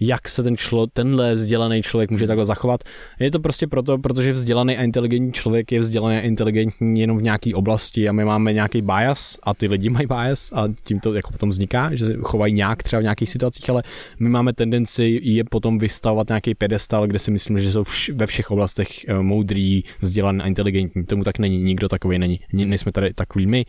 [0.00, 2.80] jak se ten člo, tenhle vzdělaný člověk může takhle zachovat.
[3.20, 7.22] Je to prostě proto, protože vzdělaný a inteligentní člověk je vzdělaný a inteligentní jenom v
[7.22, 11.14] nějaké oblasti a my máme nějaký bias a ty lidi mají bias a tím to
[11.14, 13.82] jako potom vzniká, že se chovají nějak třeba v nějakých situacích, ale
[14.18, 18.26] my máme tendenci je potom vystavovat nějaký pedestal, kde si myslím, že jsou vš- ve
[18.26, 21.04] všech oblastech uh, moudrý, vzdělaný a inteligentní.
[21.04, 22.40] Tomu tak není, nikdo takový není.
[22.52, 23.64] Nejsme tady takový my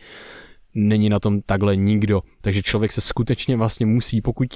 [0.78, 2.22] není na tom takhle nikdo.
[2.40, 4.48] Takže člověk se skutečně vlastně musí, pokud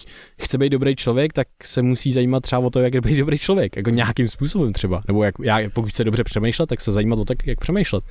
[0.43, 3.39] chce být dobrý člověk, tak se musí zajímat třeba o to, jak je být dobrý
[3.39, 5.01] člověk, jako nějakým způsobem třeba.
[5.09, 8.05] Nebo jak, já, pokud chce dobře přemýšlet, tak se zajímat o to, jak přemýšlet.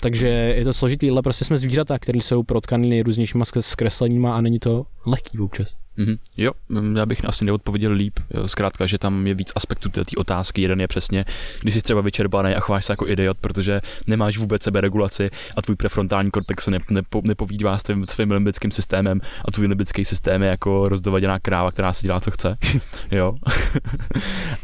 [0.00, 4.58] Takže je to složitý, ale prostě jsme zvířata, které jsou protkaný nejrůznějšíma zkresleníma a není
[4.58, 5.85] to lehký občas.
[5.98, 6.18] Mm-hmm.
[6.36, 8.18] Jo, mm, já bych asi neodpověděl líp.
[8.46, 10.62] Zkrátka, že tam je víc aspektů té otázky.
[10.62, 11.24] Jeden je přesně,
[11.60, 15.76] když jsi třeba vyčerpaný a chováš se jako idiot, protože nemáš vůbec seberegulaci a tvůj
[15.76, 20.48] prefrontální kortex se nepo, nepovídá s tvým, svým limbickým systémem a tvůj limbický systém je
[20.48, 22.56] jako rozdovaděná kráva, která si dělá, co chce.
[23.10, 23.34] jo.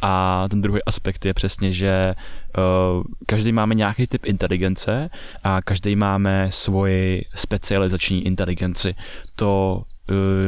[0.03, 2.15] a ten druhý aspekt je přesně, že
[2.59, 5.11] uh, každý máme nějaký typ inteligence
[5.45, 8.95] a každý máme svoji specializační inteligenci.
[9.37, 9.83] To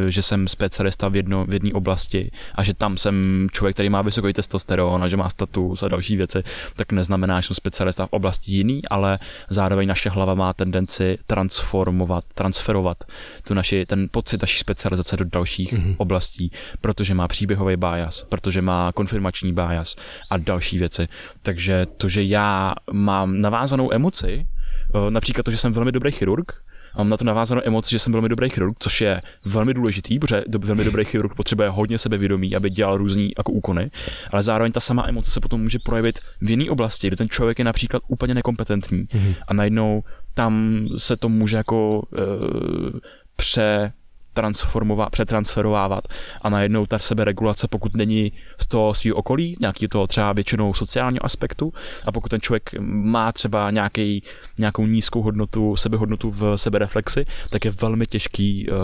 [0.08, 4.02] že jsem specialista v, jedno, v jedné oblasti a že tam jsem člověk, který má
[4.02, 6.42] vysoký testosteron a že má status a další věci,
[6.76, 9.18] tak neznamená, že jsem specialista v oblasti jiný, ale
[9.50, 13.04] zároveň naše hlava má tendenci transformovat, transferovat
[13.46, 15.94] tu naši, ten pocit naší specializace do dalších mm-hmm.
[15.98, 16.50] oblastí,
[16.80, 19.96] protože má příběhový bias, protože má konfirmační bias
[20.30, 21.08] a další věci.
[21.42, 24.46] Takže to, že já mám navázanou emoci,
[24.94, 26.63] eh, například to, že jsem velmi dobrý chirurg,
[26.96, 30.44] mám na to navázanou emoci, že jsem velmi dobrý chirurg, což je velmi důležitý, protože
[30.58, 33.90] velmi dobrý chirurg potřebuje hodně sebevědomí, aby dělal různý jako úkony,
[34.30, 37.58] ale zároveň ta sama emoce se potom může projevit v jiné oblasti, kde ten člověk
[37.58, 39.34] je například úplně nekompetentní mm-hmm.
[39.48, 40.02] a najednou
[40.34, 42.98] tam se to může jako uh,
[43.36, 43.92] pře
[44.34, 46.08] transformovat, přetransferovávat
[46.42, 51.24] a najednou ta seberegulace, pokud není z toho svého okolí, nějaký toho třeba většinou sociálního
[51.24, 51.72] aspektu
[52.04, 54.22] a pokud ten člověk má třeba nějaký,
[54.58, 58.76] nějakou nízkou hodnotu, sebehodnotu v sebereflexi, tak je velmi těžký, uh,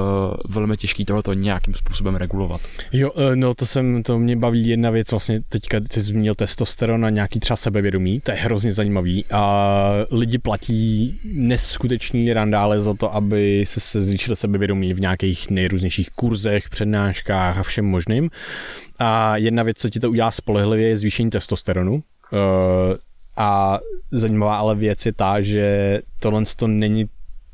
[0.48, 2.60] velmi těžký tohoto nějakým způsobem regulovat.
[2.92, 7.04] Jo, uh, no to jsem, to mě baví jedna věc, vlastně teďka jsi zmínil testosteron
[7.04, 13.14] a nějaký třeba sebevědomí, to je hrozně zajímavý a lidi platí neskutečný randále za to,
[13.14, 18.30] aby se, se zvýšil sebevědomí v nějakých různých nejrůznějších kurzech, přednáškách a všem možným.
[18.98, 21.94] A jedna věc, co ti to udělá spolehlivě, je zvýšení testosteronu.
[21.94, 22.96] Uh,
[23.36, 23.78] a
[24.10, 27.06] zajímavá ale věc je ta, že tohle to není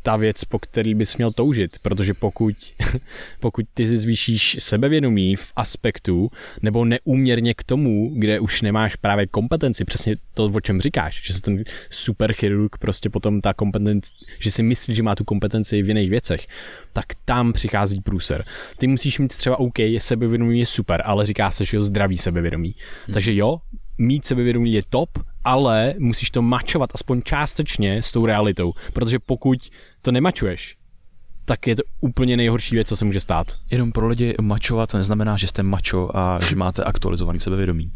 [0.07, 2.55] ta věc, po který bys měl toužit, protože pokud,
[3.41, 6.31] pokud ty si zvýšíš sebevědomí v aspektu
[6.63, 11.33] nebo neúměrně k tomu, kde už nemáš právě kompetenci, přesně to, o čem říkáš, že
[11.33, 15.83] se ten super chirurg prostě potom ta kompetence, že si myslí, že má tu kompetenci
[15.83, 16.47] v jiných věcech,
[16.93, 18.45] tak tam přichází průser.
[18.79, 22.19] Ty musíš mít třeba OK, je sebevědomí je super, ale říká se, že jo, zdravý
[22.19, 22.75] sebevědomí.
[23.07, 23.15] Hmm.
[23.15, 23.59] Takže jo,
[23.99, 25.11] mít sebevědomí je top,
[25.45, 29.59] ale musíš to mačovat aspoň částečně s tou realitou, protože pokud
[30.07, 30.77] to nemačuješ,
[31.45, 33.47] tak je to úplně nejhorší věc, co se může stát.
[33.71, 37.93] Jenom pro lidi mačovat neznamená, že jste mačo a že máte aktualizovaný sebevědomí.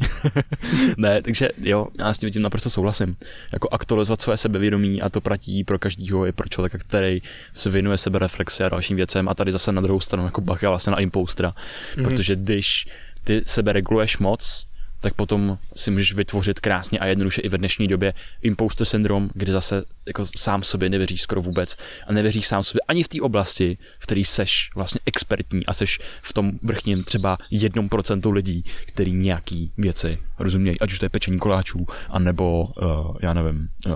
[0.96, 3.16] ne, takže jo, já s tím, tím naprosto souhlasím.
[3.52, 7.98] Jako aktualizovat své sebevědomí a to platí pro každýho, i pro člověka, který se věnuje
[7.98, 11.50] sebereflexi a dalším věcem a tady zase na druhou stranu jako bacha vlastně na impostra,
[11.50, 12.04] mm-hmm.
[12.04, 12.86] protože když
[13.24, 14.66] ty sebe reguluješ moc,
[15.00, 19.52] tak potom si můžeš vytvořit krásně a jednoduše i ve dnešní době imposter syndrom, kdy
[19.52, 21.76] zase jako sám sobě nevěříš skoro vůbec
[22.06, 26.00] a nevěříš sám sobě ani v té oblasti, v které seš vlastně expertní a seš
[26.22, 31.08] v tom vrchním třeba jednom procentu lidí, který nějaký věci rozumějí, ať už to je
[31.08, 33.94] pečení koláčů, anebo, uh, já nevím, uh,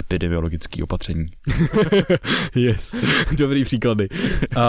[0.00, 1.26] epidemiologický opatření.
[2.54, 2.96] yes,
[3.32, 4.08] dobrý příklady.
[4.56, 4.62] Uh,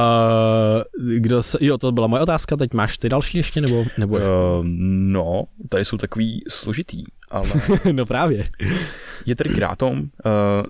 [1.18, 4.32] kdo se, jo, to byla moje otázka, teď máš ty další ještě, nebo, nebo ještě?
[4.32, 4.65] Uh,
[5.11, 7.49] no, tady jsou takový složitý, ale...
[7.91, 8.43] no právě.
[9.25, 9.99] Je tady Krátom.
[9.99, 10.07] Uh,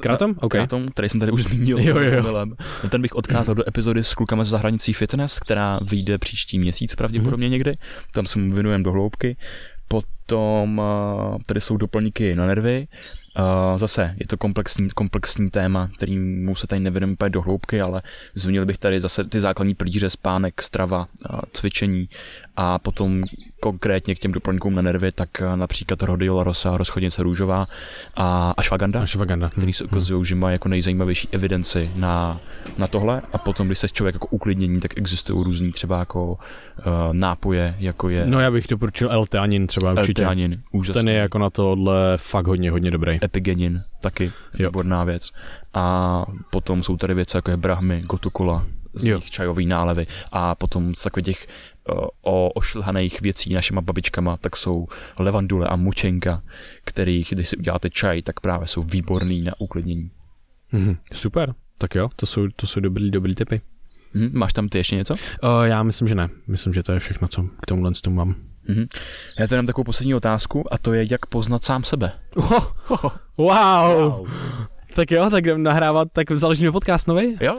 [0.01, 0.35] Krátom?
[0.39, 0.59] Okay.
[0.59, 1.79] Krátom, který jsem tady už zmínil.
[1.79, 2.45] Jo, jo, jo.
[2.89, 7.47] Ten bych odkázal do epizody s klukama z zahranicí fitness, která vyjde příští měsíc pravděpodobně
[7.47, 7.51] mm-hmm.
[7.51, 7.77] někdy.
[8.11, 9.37] Tam se mu věnujeme do hloubky
[9.87, 12.87] Potom uh, tady jsou doplňky na nervy,
[13.39, 18.01] Uh, zase je to komplexní, komplexní téma, kterým se tady nevedeme úplně do hloubky, ale
[18.35, 22.09] zmínil bych tady zase ty základní pilíře, spánek, strava, uh, cvičení
[22.55, 23.23] a potom
[23.59, 27.65] konkrétně k těm doplňkům na nervy, tak uh, například Rhodiola rosa, rozchodnice růžová
[28.15, 29.49] a ashwagandha, ashwagandha.
[29.49, 32.41] který se ukazují, že má jako nejzajímavější evidenci na,
[32.77, 36.37] na tohle a potom, když se člověk jako uklidnění, tak existují různý třeba jako uh,
[37.11, 38.25] nápoje, jako je...
[38.25, 40.23] No já bych doporučil L-teanin třeba určitě.
[40.23, 41.01] L-teanin, úžasný.
[41.01, 43.19] Ten je jako na tohle fakt hodně, hodně dobrý.
[43.27, 44.69] Epigenin, taky jo.
[44.69, 45.31] výborná věc.
[45.73, 50.95] A potom jsou tady věci jako je brahmy, gotukula, z nich čajový nálevy a potom
[50.95, 51.47] z takových těch
[52.21, 54.87] o ošlhaných věcí našima babičkama, tak jsou
[55.19, 56.43] levandule a mučenka,
[56.83, 60.11] kterých, když si uděláte čaj, tak právě jsou výborný na uklidnění.
[60.73, 63.61] Mm-hmm, super, tak jo, to jsou, to jsou dobrý, dobrý typy.
[64.13, 65.13] Mm, máš tam ty ještě něco?
[65.13, 66.29] Uh, já myslím, že ne.
[66.47, 68.35] Myslím, že to je všechno, co k tomuhle tomu mám.
[68.69, 68.87] Mm-hmm.
[69.39, 72.11] Já tady mám takovou poslední otázku a to je, jak poznat sám sebe.
[72.35, 72.51] Oh,
[72.87, 74.11] oh, wow.
[74.11, 74.27] wow.
[74.97, 77.37] Tak jo, tak jdem nahrávat, tak založíme podcast nový?
[77.41, 77.55] Jo.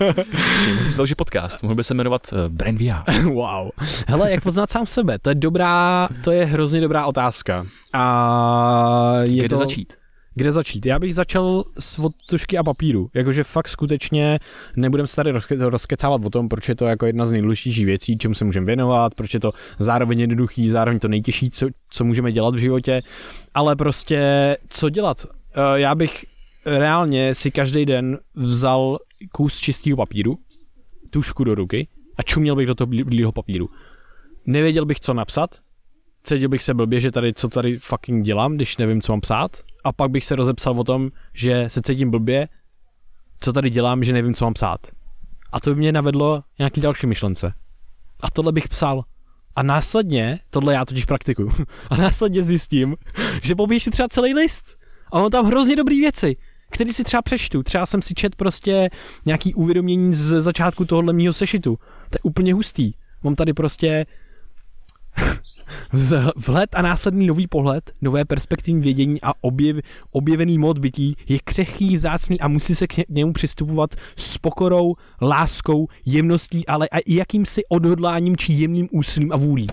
[0.90, 3.22] Založit podcast, mohl by se jmenovat uh, Brain VR.
[3.22, 3.70] wow.
[4.06, 5.18] Hele, jak poznat sám sebe?
[5.18, 7.66] To je dobrá, to je hrozně dobrá otázka.
[7.92, 9.56] A je Kde to...
[9.56, 9.99] začít?
[10.40, 10.86] Kde začít?
[10.86, 13.10] Já bych začal s tušky a papíru.
[13.14, 14.38] Jakože fakt skutečně
[14.76, 18.18] nebudem se tady rozke- rozkecávat o tom, proč je to jako jedna z nejdůležitějších věcí,
[18.18, 22.32] čemu se můžeme věnovat, proč je to zároveň jednoduchý, zároveň to nejtěžší, co, co můžeme
[22.32, 23.02] dělat v životě,
[23.54, 25.26] ale prostě co dělat?
[25.54, 26.24] Eh, já bych
[26.64, 28.98] reálně si každý den vzal
[29.32, 30.38] kus čistého papíru,
[31.10, 33.68] tušku do ruky a čuměl bych do toho bílého papíru.
[34.46, 35.50] Nevěděl bych, co napsat,
[36.24, 39.69] cítil bych se blbě, že tady, co tady fucking dělám, když nevím, co mám psát,
[39.84, 42.48] a pak bych se rozepsal o tom, že se cítím blbě,
[43.40, 44.80] co tady dělám, že nevím, co mám psát.
[45.52, 47.52] A to by mě navedlo nějaký další myšlence.
[48.20, 49.04] A tohle bych psal.
[49.56, 51.52] A následně, tohle já totiž praktikuju,
[51.90, 52.96] a následně zjistím,
[53.42, 54.78] že poběží třeba celý list.
[55.12, 56.36] A mám tam hrozně dobrý věci,
[56.70, 57.62] které si třeba přečtu.
[57.62, 58.90] Třeba jsem si čet prostě
[59.26, 61.76] nějaký uvědomění z začátku tohohle mýho sešitu.
[62.10, 62.92] To je úplně hustý.
[63.22, 64.06] Mám tady prostě
[66.36, 69.76] Vhled a následný nový pohled, nové perspektivní vědění a objev,
[70.12, 75.86] objevený mod bytí je křehký, vzácný a musí se k němu přistupovat s pokorou, láskou,
[76.06, 79.66] jemností, ale i jakýmsi odhodláním či jemným úsilím a vůlí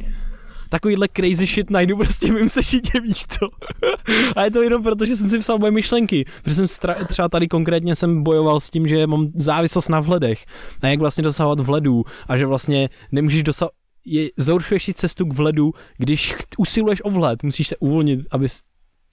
[0.69, 3.49] takovýhle crazy shit najdu prostě mým sešitě, víš co.
[4.35, 7.29] a je to jenom proto, že jsem si psal moje myšlenky, protože jsem stra- třeba
[7.29, 10.45] tady konkrétně jsem bojoval s tím, že mám závislost na vhledech
[10.81, 13.76] a jak vlastně dosahovat vhledů a že vlastně nemůžeš dosahovat
[14.07, 18.47] je, zhoršuješ si cestu k vledu, když usiluješ o vhled, musíš se uvolnit, aby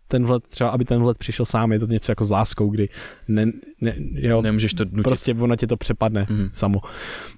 [0.09, 2.89] ten vhled, třeba aby ten vhled přišel sám, je to něco jako s láskou, kdy
[3.29, 3.47] ne,
[3.81, 5.03] ne, jo, nemůžeš to nutit.
[5.03, 6.49] Prostě ono tě to přepadne mm.
[6.53, 6.81] samo.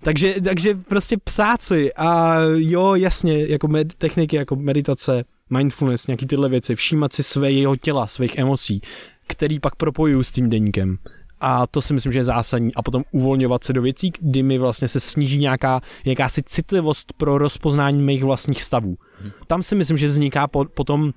[0.02, 6.48] Takže, takže prostě psáci a jo, jasně, jako med, techniky jako meditace, mindfulness, nějaký tyhle
[6.48, 8.80] věci, všímat si svého těla, svých emocí,
[9.26, 10.96] který pak propojuju s tím deníkem.
[11.40, 12.74] A to si myslím, že je zásadní.
[12.74, 17.38] A potom uvolňovat se do věcí, kdy mi vlastně se sníží nějaká jakási citlivost pro
[17.38, 18.96] rozpoznání mých vlastních stavů.
[19.20, 19.30] Hmm.
[19.46, 21.12] Tam si myslím, že vzniká po, potom,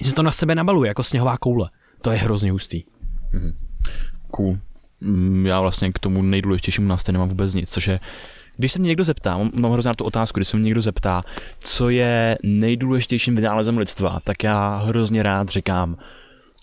[0.00, 1.70] že se to na sebe nabaluje jako sněhová koule.
[2.02, 2.82] To je hrozně hustý.
[3.32, 3.52] Hmm.
[4.30, 4.58] Cool.
[5.00, 8.00] Mm, já vlastně k tomu nejdůležitějšímu nástroj nemám vůbec nic, což je
[8.58, 11.22] když se mě někdo zeptá, mám hrozně na tu otázku, když se mě někdo zeptá,
[11.58, 15.96] co je nejdůležitějším vynálezem lidstva, tak já hrozně rád říkám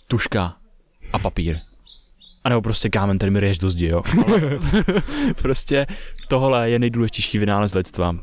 [0.08, 0.56] tuška
[1.14, 1.60] a papír.
[2.46, 4.02] A nebo prostě kámen, který mi reješ do zdi, jo.
[5.42, 5.88] Prostě
[6.28, 8.16] tohle je nejdůležitější vynález lidstva.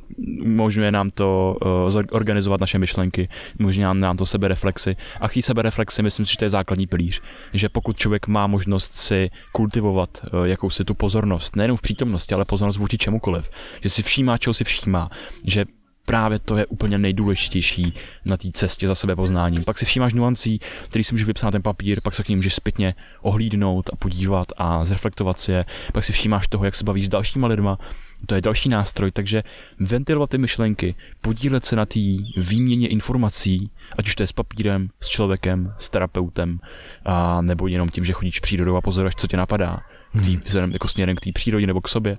[0.43, 1.57] Umožňuje nám to
[1.95, 3.29] uh, organizovat naše myšlenky,
[3.61, 4.97] umožňuje nám to sebereflexy.
[5.21, 7.21] A chý sebereflexy, myslím si, že to je základní pilíř.
[7.55, 12.45] Že pokud člověk má možnost si kultivovat uh, jakousi tu pozornost, nejenom v přítomnosti, ale
[12.45, 13.51] pozornost vůči čemukoliv,
[13.81, 15.11] že si všímá, čeho si všímá,
[15.47, 15.65] že
[16.07, 17.95] právě to je úplně nejdůležitější
[18.25, 19.65] na té cestě za sebe poznáním.
[19.65, 22.39] Pak si všímáš nuancí, který si můžeš vypsat na ten papír, pak se k ním
[22.39, 25.65] můžeš zpětně ohlídnout a podívat a zreflektovat si je.
[25.93, 27.79] Pak si všímáš toho, jak se bavíš s dalšíma lidma,
[28.27, 29.43] to je další nástroj, takže
[29.79, 32.01] ventilovat ty myšlenky, podílet se na té
[32.37, 36.61] výměně informací, ať už to je s papírem, s člověkem, s terapeutem,
[37.05, 39.81] a nebo jenom tím, že chodíš přírodou a pozoruješ, co tě napadá,
[40.25, 40.73] tý, hmm.
[40.73, 42.19] jako směrem k té přírodě nebo k sobě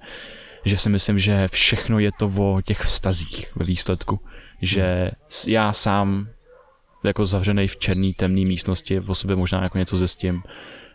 [0.66, 4.20] že si myslím, že všechno je to o těch vztazích ve výsledku.
[4.61, 5.11] Že
[5.47, 6.28] já sám
[7.03, 10.43] jako zavřený v černý, temné místnosti, o sobě možná jako něco zjistím,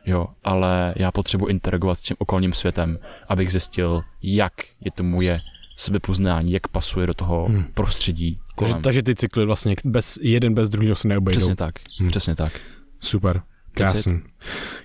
[0.06, 2.98] jo, ale já potřebuji interagovat s tím okolním světem,
[3.28, 5.40] abych zjistil, jak je to moje
[5.76, 7.64] sebepoznání, jak pasuje do toho hmm.
[7.74, 8.36] prostředí.
[8.56, 11.38] Takže, takže ty cykly vlastně bez, jeden bez druhého se neobejdou.
[11.38, 12.08] Přesně tak, hmm.
[12.08, 12.60] přesně tak.
[13.00, 13.42] Super.
[13.78, 14.20] Krásný.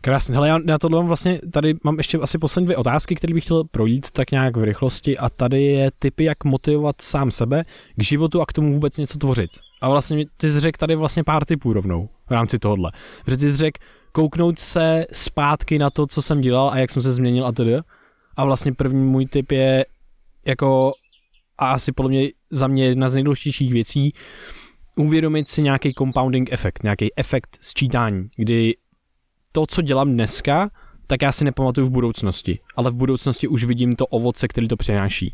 [0.02, 0.36] Krásný.
[0.36, 3.44] Hele, já, já tohle mám vlastně, tady mám ještě asi poslední dvě otázky, které bych
[3.44, 7.64] chtěl projít tak nějak v rychlosti a tady je typy, jak motivovat sám sebe
[7.96, 9.50] k životu a k tomu vůbec něco tvořit.
[9.82, 12.91] A vlastně ty jsi řekl tady vlastně pár typů rovnou v rámci tohohle.
[13.26, 13.80] Protože ty jsi řekl
[14.12, 17.76] kouknout se zpátky na to, co jsem dělal a jak jsem se změnil a tedy.
[18.38, 19.86] A vlastně první můj tip je
[20.46, 20.94] jako
[21.58, 24.14] a asi podle mě za mě jedna z nejdůležitějších věcí
[24.96, 28.76] uvědomit si nějaký compounding efekt, nějaký efekt sčítání, kdy
[29.56, 30.70] to, co dělám dneska,
[31.08, 34.78] tak já si nepamatuju v budoucnosti, ale v budoucnosti už vidím to ovoce, který to
[34.78, 35.34] přináší.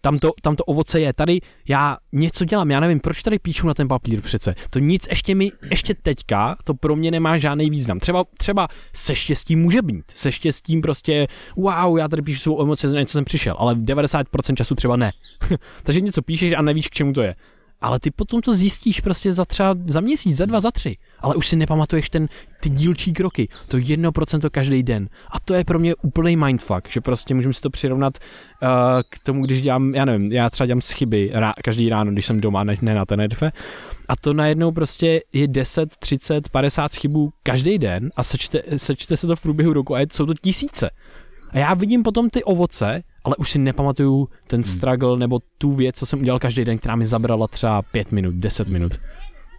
[0.00, 1.12] Tam to, tam to ovoce je.
[1.12, 4.54] Tady já něco dělám, já nevím, proč tady píšu na ten papír přece.
[4.70, 8.00] To nic ještě mi, ještě teďka, to pro mě nemá žádný význam.
[8.00, 10.04] Třeba, třeba se štěstím může být.
[10.14, 14.54] Se štěstím prostě, wow, já tady píšu svou emoce, za něco jsem přišel, ale 90%
[14.54, 15.12] času třeba ne.
[15.82, 17.34] Takže něco píšeš a nevíš, k čemu to je
[17.80, 21.34] ale ty potom to zjistíš prostě za třeba za měsíc, za dva, za tři, ale
[21.34, 22.28] už si nepamatuješ ten,
[22.60, 25.08] ty dílčí kroky, to jedno procento každý den.
[25.30, 28.18] A to je pro mě úplný mindfuck, že prostě můžeme si to přirovnat
[28.62, 28.68] uh,
[29.10, 32.40] k tomu, když dělám, já nevím, já třeba dělám chyby rá, každý ráno, když jsem
[32.40, 33.52] doma, ne, ne na Tenerife,
[34.08, 39.26] a to najednou prostě je 10, 30, 50 chybů každý den a sečte, sečte se
[39.26, 40.90] to v průběhu roku a je, jsou to tisíce.
[41.52, 44.72] A já vidím potom ty ovoce, ale už si nepamatuju ten hmm.
[44.72, 48.34] struggle nebo tu věc, co jsem udělal každý den, která mi zabrala třeba 5 minut,
[48.34, 48.92] 10 minut.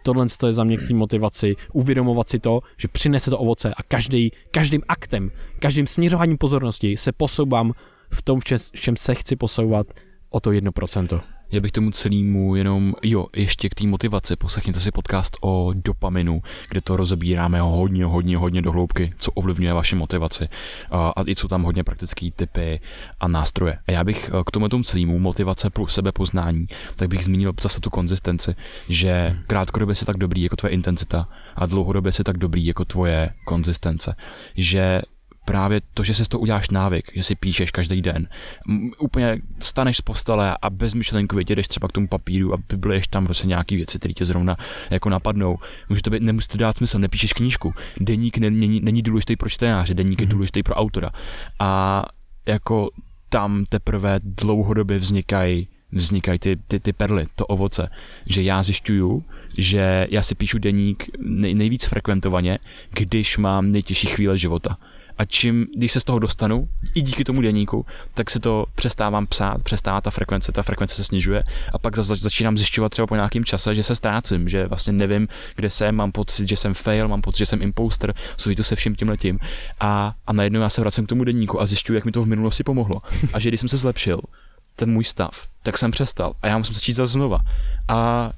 [0.02, 3.82] Tohle je za mě k té motivaci, uvědomovat si to, že přinese to ovoce a
[3.82, 7.72] každý, každým aktem, každým směřováním pozornosti se posouvám
[8.10, 9.86] v tom, v čem se chci posouvat
[10.30, 11.20] o to 1%.
[11.52, 16.42] Já bych tomu celému jenom, jo, ještě k té motivaci, poslechněte si podcast o dopaminu,
[16.68, 20.48] kde to rozebíráme hodně, hodně, hodně do hloubky, co ovlivňuje vaši motivaci
[20.90, 22.80] a, a i jsou tam hodně praktické typy
[23.20, 23.78] a nástroje.
[23.86, 26.66] A já bych eh, k tomu tomu celému motivace plus sebepoznání,
[26.96, 28.54] tak bych zmínil zase tu konzistenci,
[28.88, 33.30] že krátkodobě si tak dobrý jako tvoje intenzita a dlouhodobě si tak dobrý jako tvoje
[33.44, 34.16] konzistence.
[34.56, 35.02] Že
[35.48, 38.28] právě to, že si to uděláš návyk, že si píšeš každý den,
[38.98, 43.46] úplně staneš z postele a bezmyšlenkově jdeš třeba k tomu papíru a vybleješ tam prostě
[43.46, 44.56] nějaký věci, které tě zrovna
[44.90, 45.58] jako napadnou.
[45.88, 47.74] Může to být, nemusí to dát smysl, nepíšeš knížku.
[48.00, 50.22] Deník není, není důležitý pro čtenáře, deník mm-hmm.
[50.22, 50.32] je mhm.
[50.32, 51.10] důležitý pro autora.
[51.60, 52.04] A
[52.46, 52.90] jako
[53.28, 57.88] tam teprve dlouhodobě vznikají vznikají ty, ty, ty perly, to ovoce,
[58.26, 59.24] že já zjišťuju,
[59.58, 62.58] že já si píšu deník nej, nejvíc frekventovaně,
[62.90, 64.76] když mám nejtěžší chvíle života
[65.18, 69.26] a čím, když se z toho dostanu, i díky tomu deníku, tak se to přestávám
[69.26, 71.44] psát, přestává ta frekvence, ta frekvence se snižuje.
[71.72, 75.28] A pak za, začínám zjišťovat třeba po nějakém čase, že se ztrácím, že vlastně nevím,
[75.56, 78.76] kde jsem, mám pocit, že jsem fail, mám pocit, že jsem imposter, souvisí to se
[78.76, 79.38] vším tím letím.
[79.80, 82.26] A, a najednou já se vracím k tomu deníku a zjišťuju, jak mi to v
[82.26, 83.02] minulosti pomohlo.
[83.32, 84.20] A že když jsem se zlepšil,
[84.76, 87.38] ten můj stav, tak jsem přestal a já musím začít zase znova.
[87.88, 88.30] A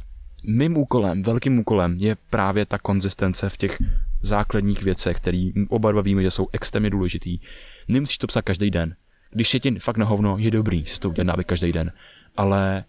[0.47, 3.79] mým úkolem, velkým úkolem je právě ta konzistence v těch
[4.23, 7.39] základních věcech, které oba dva víme, že jsou extrémně důležitý.
[7.89, 8.97] Nemusíš to psát každý den.
[9.31, 11.93] Když je ti fakt na hovno, je dobrý si to udělat návyk každý den.
[12.37, 12.85] Ale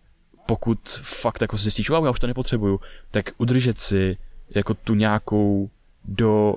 [0.45, 2.79] pokud fakt jako zjistíš, wow, já už to nepotřebuju,
[3.11, 4.17] tak udržet si
[4.55, 5.69] jako tu nějakou
[6.05, 6.55] do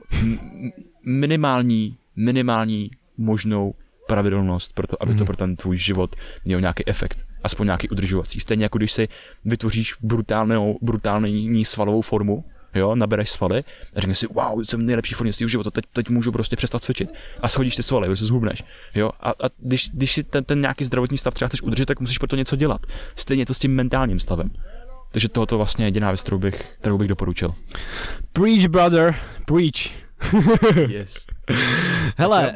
[1.05, 3.75] minimální, minimální možnou
[4.07, 5.27] pravidelnost pro to, aby to mhm.
[5.27, 8.41] pro ten tvůj život měl nějaký efekt, aspoň nějaký udržovací.
[8.41, 9.09] Stejně jako když si
[9.45, 12.45] vytvoříš brutálnou, brutální svalovou formu,
[12.75, 13.65] jo, nabereš svaly
[13.97, 16.85] a řekneš si, wow, jsem v nejlepší formě svého života, teď, teď můžu prostě přestat
[16.85, 17.13] cvičit.
[17.41, 18.65] A schodíš ty svaly, protože se zhubneš.
[18.95, 22.01] Jo, a, a když, když si ten, ten nějaký zdravotní stav třeba chceš udržet, tak
[22.01, 22.81] musíš pro to něco dělat.
[23.17, 24.51] Stejně to s tím mentálním stavem.
[25.13, 27.55] Takže tohoto vlastně jediná věc, kterou bych, kterou bych doporučil.
[28.33, 29.15] Preach, brother,
[29.47, 30.05] preach.
[30.89, 31.27] yes.
[32.17, 32.55] Hele, uh,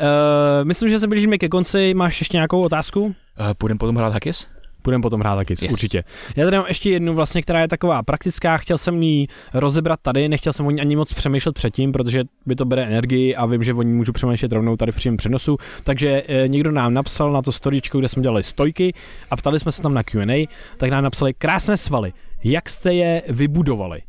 [0.64, 1.94] myslím, že se blížíme ke konci.
[1.94, 3.00] Máš ještě nějakou otázku?
[3.04, 3.14] Uh,
[3.58, 4.46] půjdeme potom hrát Hakis?
[4.88, 5.72] Budeme potom hrát taky, yes.
[5.72, 6.04] určitě.
[6.36, 10.28] Já tady mám ještě jednu vlastně, která je taková praktická, chtěl jsem ji rozebrat tady,
[10.28, 13.62] nechtěl jsem o ní ani moc přemýšlet předtím, protože by to bere energii a vím,
[13.62, 15.56] že o ní můžu přemýšlet rovnou tady v přímém přenosu.
[15.84, 18.92] Takže e, někdo nám napsal na to storičko, kde jsme dělali stojky
[19.30, 22.12] a ptali jsme se tam na Q&A, tak nám napsali krásné svaly.
[22.44, 24.02] Jak jste je vybudovali?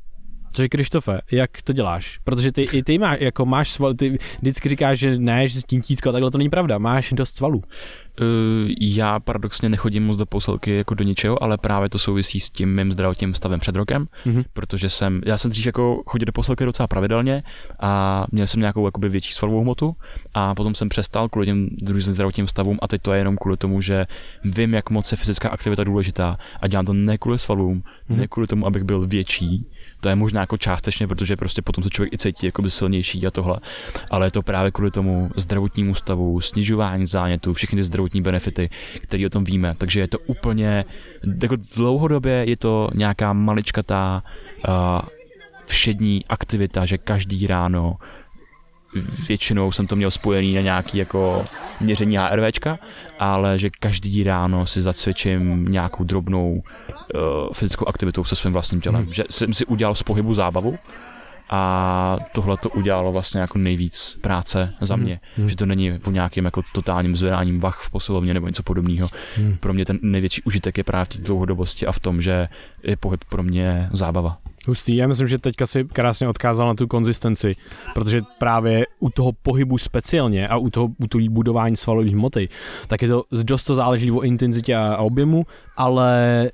[0.52, 2.20] Cože Krištofe, jak to děláš?
[2.24, 6.12] Protože ty, i ty má, jako máš sval, ty vždycky říkáš, že ne, že títítko,
[6.12, 7.64] takhle to není pravda, máš dost svalů.
[8.22, 12.50] Uh, já paradoxně nechodím moc do posilky jako do ničeho, ale právě to souvisí s
[12.50, 14.44] tím mým zdravotním stavem před rokem, mm-hmm.
[14.54, 17.44] protože jsem, já jsem dřív jako chodil do posilky docela pravidelně
[17.80, 19.96] a měl jsem nějakou jakoby větší svalovou hmotu
[20.34, 23.58] a potom jsem přestal kvůli těm různým zdravotním stavům a teď to je jenom kvůli
[23.58, 24.06] tomu, že
[24.44, 28.18] vím, jak moc je fyzická aktivita důležitá a dělám to ne kvůli svalům, mm-hmm.
[28.18, 29.66] ne kvůli tomu, abych byl větší,
[30.00, 33.28] to je možná jako částečně, protože prostě potom se člověk i cítí jako by silnější
[33.28, 33.58] a tohle,
[34.10, 38.70] ale je to právě kvůli tomu zdravotnímu stavu, snižování zánětu, všechny ty zdravotní benefity,
[39.02, 39.76] které o tom víme.
[39.78, 40.86] Takže je to úplně,
[41.42, 44.24] jako dlouhodobě je to nějaká maličkatá
[44.68, 44.74] uh,
[45.66, 47.98] všední aktivita, že každý ráno
[49.28, 51.46] většinou jsem to měl spojený na nějaký jako
[51.82, 52.80] měření HRVčka,
[53.20, 57.22] ale že každý ráno si zacvičím nějakou drobnou uh,
[57.54, 59.04] fyzickou aktivitou se svým vlastním tělem.
[59.04, 59.14] Hmm.
[59.14, 60.78] Že jsem si udělal z pohybu zábavu,
[61.50, 65.04] a tohle to udělalo vlastně jako nejvíc práce za hmm.
[65.04, 65.50] mě, hmm.
[65.50, 69.10] že to není o nějakým jako totálním zvedáním vach v posilovně nebo něco podobného.
[69.38, 69.58] Hmm.
[69.58, 72.48] Pro mě ten největší užitek je právě v té dlouhodobosti a v tom, že
[72.84, 74.38] je pohyb pro mě zábava.
[74.68, 77.56] Hustý, já myslím, že teďka si krásně odkázal na tu konzistenci,
[77.94, 82.50] protože právě u toho pohybu speciálně a u toho, u toho budování svalových hmoty,
[82.88, 85.46] tak je to dost to záleží o intenzitě a objemu,
[85.78, 86.52] ale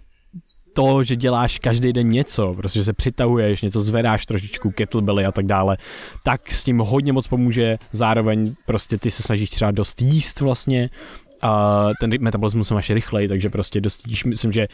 [0.76, 5.46] to, že děláš každý den něco, prostě se přitahuješ, něco zvedáš trošičku, kettlebelly a tak
[5.46, 5.78] dále,
[6.24, 10.90] tak s tím hodně moc pomůže, zároveň prostě ty se snažíš třeba dost jíst vlastně,
[11.42, 14.68] a ten metabolismus máš rychlej, takže prostě dost jíš, myslím, že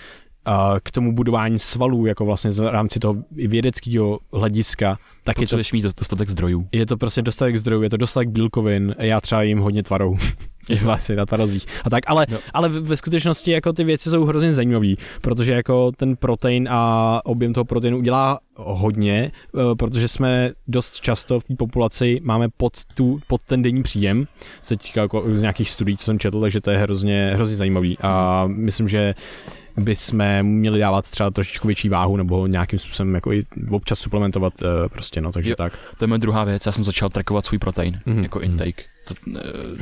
[0.83, 5.83] k tomu budování svalů, jako vlastně v rámci toho vědeckého hlediska, tak je to, mít
[5.83, 6.67] dostatek zdrojů.
[6.71, 10.17] Je to prostě dostatek zdrojů, je to dostatek bílkovin, já třeba jim hodně tvarou.
[10.69, 11.65] je vlastně na tarozích.
[11.83, 12.37] A tak, ale, no.
[12.53, 17.53] ale ve skutečnosti jako ty věci jsou hrozně zajímavé, protože jako ten protein a objem
[17.53, 23.19] toho proteinu udělá hodně, eh, protože jsme dost často v té populaci máme pod, tu,
[23.27, 24.27] pod ten denní příjem,
[24.61, 27.97] se týká jako z nějakých studií, co jsem četl, takže to je hrozně, hrozně zajímavý
[28.01, 29.15] a myslím, že
[29.77, 34.69] bychom měli dávat třeba trošičku větší váhu nebo nějakým způsobem jako i občas suplementovat uh,
[34.87, 35.73] prostě, no, takže jo, tak.
[35.97, 38.23] To je moje druhá věc, já jsem začal trackovat svůj protein mm-hmm.
[38.23, 39.13] jako intake to,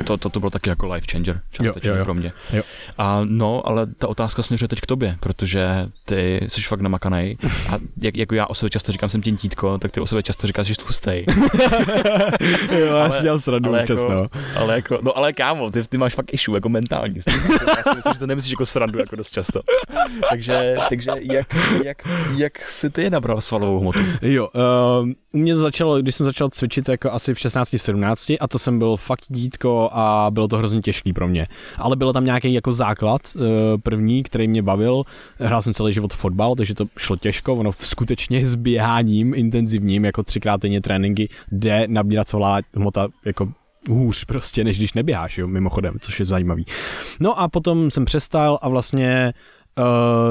[0.04, 2.04] to, to, to bylo taky jako life changer částečně jo, jo, jo.
[2.04, 2.32] pro mě.
[2.52, 2.62] Jo.
[2.98, 7.36] A no, ale ta otázka směřuje teď k tobě, protože ty jsi fakt namakanej
[7.68, 10.46] a jak, jako já o sobě často říkám, jsem tintítko, tak ty o sobě často
[10.46, 11.26] říkáš, že jsi tlustej.
[12.78, 14.26] jo, já si dělám srandu ale jako, no.
[14.56, 17.20] Ale jako, no ale kámo, ty, ty máš fakt issue, jako mentální.
[17.76, 19.60] já si myslím, že to nemyslíš jako srandu jako dost často.
[20.30, 21.46] takže, takže jak,
[21.84, 22.02] jak,
[22.36, 23.98] jak si ty nabral svalovou hmotu?
[24.22, 27.82] Jo, uh, u mě to začalo, když jsem začal cvičit jako asi v 16, v
[27.82, 31.46] 17 a to jsem byl fakt dítko a bylo to hrozně těžký pro mě.
[31.78, 33.40] Ale byl tam nějaký jako základ eh,
[33.82, 35.02] první, který mě bavil.
[35.38, 37.54] Hrál jsem celý život fotbal, takže to šlo těžko.
[37.54, 43.52] Ono skutečně s běháním intenzivním, jako třikrát denně tréninky, jde nabírat celá hmota jako
[43.88, 46.64] hůř prostě, než když neběháš, jo, mimochodem, což je zajímavý.
[47.20, 49.32] No a potom jsem přestal a vlastně
[49.78, 49.84] uh,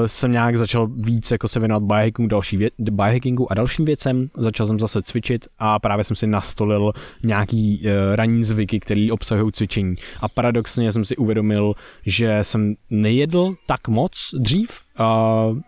[0.06, 4.26] jsem nějak začal víc jako se věnovat biohackingu, další vě- biohackingu a dalším věcem.
[4.36, 9.52] Začal jsem zase cvičit a právě jsem si nastolil nějaký uh, ranní zvyky, které obsahují
[9.52, 9.94] cvičení.
[10.20, 11.74] A paradoxně jsem si uvědomil,
[12.06, 14.80] že jsem nejedl tak moc dřív.
[15.00, 15.58] Uh,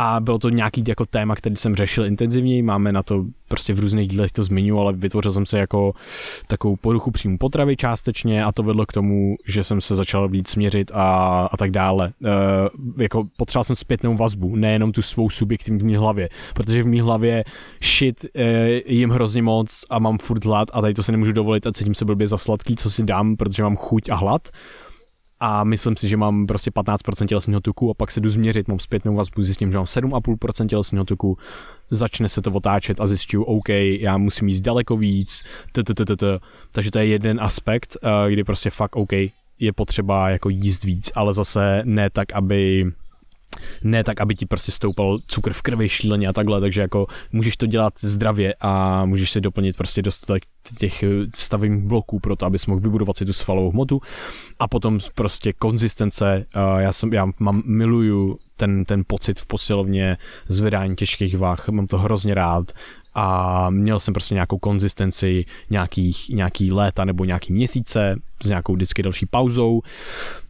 [0.00, 3.80] a bylo to nějaký jako téma, který jsem řešil intenzivněji, máme na to prostě v
[3.80, 5.92] různých dílech to zmiňu, ale vytvořil jsem se jako
[6.46, 10.50] takovou poruchu příjmu potravy částečně a to vedlo k tomu, že jsem se začal víc
[10.50, 11.04] směřit a,
[11.52, 12.12] a tak dále.
[12.26, 12.30] E,
[13.02, 17.44] jako potřeboval jsem zpětnou vazbu, nejenom tu svou subjektivní hlavě, protože v mý hlavě
[17.82, 21.66] shit e, jim hrozně moc a mám furt hlad a tady to si nemůžu dovolit
[21.66, 24.48] a cítím se blbě za sladký, co si dám, protože mám chuť a hlad
[25.40, 28.78] a myslím si, že mám prostě 15% tělesného tuku a pak se jdu změřit, mám
[28.78, 31.38] zpětnou vazbu, zjistím, že mám 7,5% tělesného tuku,
[31.90, 35.44] začne se to otáčet a zjišťuju, OK, já musím jíst daleko víc,
[36.72, 39.12] takže to je jeden aspekt, eh, kdy prostě fakt OK,
[39.58, 42.84] je potřeba jako jíst víc, ale zase ne tak, aby
[43.82, 47.56] ne tak, aby ti prostě stoupal cukr v krvi šíleně a takhle, takže jako můžeš
[47.56, 50.42] to dělat zdravě a můžeš si doplnit prostě dostatek
[50.78, 54.00] těch stavebních bloků pro to, abys mohl vybudovat si tu svalovou hmotu.
[54.58, 56.46] A potom prostě konzistence,
[56.78, 60.16] já jsem, já mám, miluju ten, ten pocit v posilovně
[60.48, 62.72] zvedání těžkých váh, mám to hrozně rád
[63.14, 69.02] a měl jsem prostě nějakou konzistenci nějakých, nějaký léta nebo nějaký měsíce s nějakou vždycky
[69.02, 69.82] další pauzou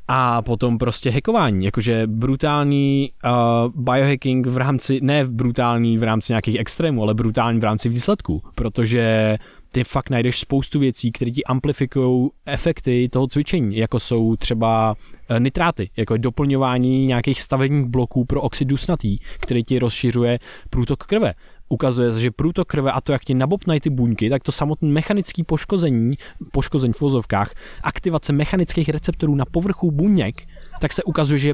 [0.09, 6.61] a potom prostě hackování, jakože brutální uh, biohacking v rámci, ne brutální v rámci nějakých
[6.61, 9.37] extrémů, ale brutální v rámci výsledků, protože
[9.73, 14.97] ty fakt najdeš spoustu věcí, které ti amplifikují efekty toho cvičení, jako jsou třeba
[15.31, 20.39] uh, nitráty, jako je doplňování nějakých stavebních bloků pro oxid dusnatý, který ti rozšiřuje
[20.71, 21.35] průtok krve.
[21.69, 24.89] Ukazuje se, že průtok krve a to, jak ti nabopnají ty buňky, tak to samotné
[24.89, 26.17] mechanické poškození,
[26.53, 30.47] poškození v vozovkách, aktivace mechanických receptorů na povrchu buněk,
[30.81, 31.53] tak se ukazuje, že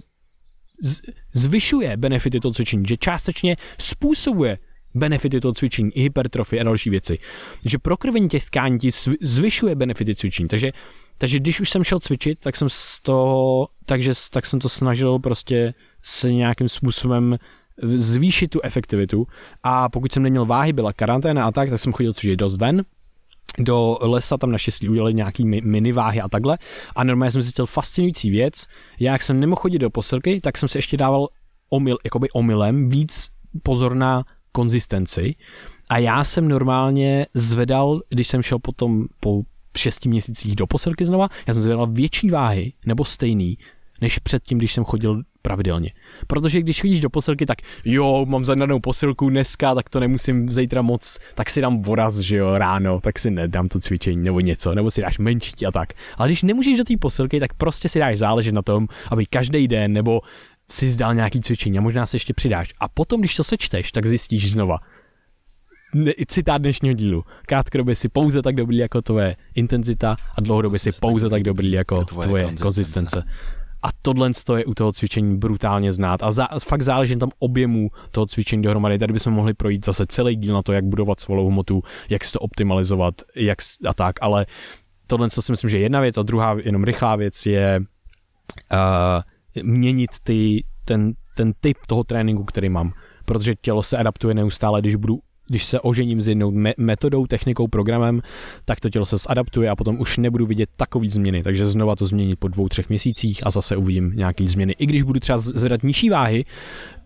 [1.35, 4.59] zvyšuje benefity toho cvičení, že částečně způsobuje
[4.95, 7.19] benefity toho cvičení, i hypertrofie a další věci.
[7.65, 8.91] Že prokrvení těch tkání ti
[9.21, 10.49] zvyšuje benefity cvičení.
[10.49, 10.73] Takže,
[11.19, 12.69] takže když už jsem šel cvičit, tak jsem
[13.03, 17.39] to, takže, tak jsem to snažil prostě s nějakým způsobem
[17.83, 19.27] zvýšit tu efektivitu
[19.63, 22.85] a pokud jsem neměl váhy, byla karanténa a tak, tak jsem chodil cvičit dost ven,
[23.59, 26.59] do lesa tam naštěstí udělali nějaký mini váhy a takhle
[26.97, 28.67] a normálně jsem zjistil fascinující věc,
[29.01, 31.29] já jak jsem nemohl chodit do posilky, tak jsem si ještě dával
[31.71, 33.29] omyl, jakoby omylem víc
[33.63, 34.25] pozor na
[34.55, 35.35] konzistenci
[35.89, 39.43] A já jsem normálně zvedal, když jsem šel potom po
[39.77, 43.59] šesti měsících do posilky znova, já jsem zvedal větší váhy nebo stejný,
[44.01, 45.91] než předtím, když jsem chodil pravidelně.
[46.27, 50.83] Protože když chodíš do posilky, tak jo, mám zadanou posilku dneska, tak to nemusím zítra
[50.83, 54.75] moc, tak si dám voraz, že jo, ráno, tak si nedám to cvičení nebo něco,
[54.75, 55.93] nebo si dáš menší a tak.
[56.17, 59.69] Ale když nemůžeš do té posilky, tak prostě si dáš záležet na tom, aby každý
[59.69, 60.21] den nebo
[60.71, 62.69] si zdal nějaký cvičení a možná se ještě přidáš.
[62.81, 64.79] A potom, když to sečteš, tak zjistíš znova,
[66.27, 67.25] citát dnešního dílu.
[67.47, 72.05] Krátkodobě si pouze tak dobrý jako tvoje intenzita a dlouhodobě si pouze tak dobrý jako
[72.05, 73.25] tvoje, tvoje konzistence.
[73.83, 76.23] A tohle je u toho cvičení brutálně znát.
[76.23, 78.99] A za, fakt záleží na tom objemu toho cvičení dohromady.
[78.99, 82.33] Tady bychom mohli projít zase celý díl na to, jak budovat svalovou hmotu, jak si
[82.33, 83.59] to optimalizovat jak,
[83.89, 84.17] a tak.
[84.21, 84.47] Ale
[85.07, 87.81] tohle co si myslím, že je jedna věc a druhá jenom rychlá věc je
[88.73, 89.23] uh,
[89.63, 92.93] měnit ty, ten, ten typ toho tréninku, který mám.
[93.25, 97.69] Protože tělo se adaptuje neustále, když budu když se ožením s jednou me- metodou, technikou,
[97.69, 98.21] programem,
[98.65, 101.43] tak to tělo se zadaptuje a potom už nebudu vidět takový změny.
[101.43, 104.75] Takže znova to změnit po dvou, třech měsících a zase uvidím nějaký změny.
[104.79, 106.45] I když budu třeba zvedat nižší váhy,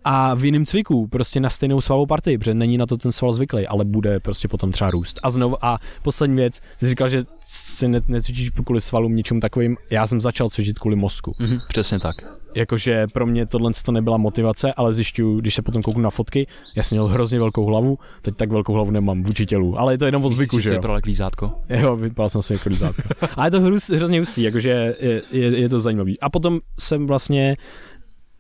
[0.05, 3.33] a v jiném cviku, prostě na stejnou svalovou partii, protože není na to ten sval
[3.33, 5.21] zvyklý, ale bude prostě potom třeba růst.
[5.23, 9.77] A znovu, a poslední věc, ty říkal, že si ne, necvičíš kvůli svalům něčím takovým,
[9.91, 11.33] já jsem začal cvičit kvůli mozku.
[11.41, 12.17] Mm-hmm, přesně tak.
[12.55, 16.47] Jakože pro mě tohle to nebyla motivace, ale zjišťuju, když se potom kouknu na fotky,
[16.77, 19.99] já jsem měl hrozně velkou hlavu, teď tak velkou hlavu nemám vůči tělu, ale je
[19.99, 20.83] to jenom o zvyku, že jo.
[20.83, 21.53] Jsi klízátko?
[21.69, 23.03] Jo, vypadal jsem si jako klízátko.
[23.37, 23.61] ale je to
[23.97, 26.21] hrozně hustý, jakože je, je, je, to zajímavý.
[26.21, 27.57] A potom jsem vlastně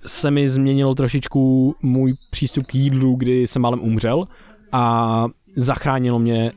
[0.06, 4.28] se mi změnil trošičku můj přístup k jídlu, kdy jsem málem umřel
[4.72, 5.26] a
[5.56, 6.52] zachránilo mě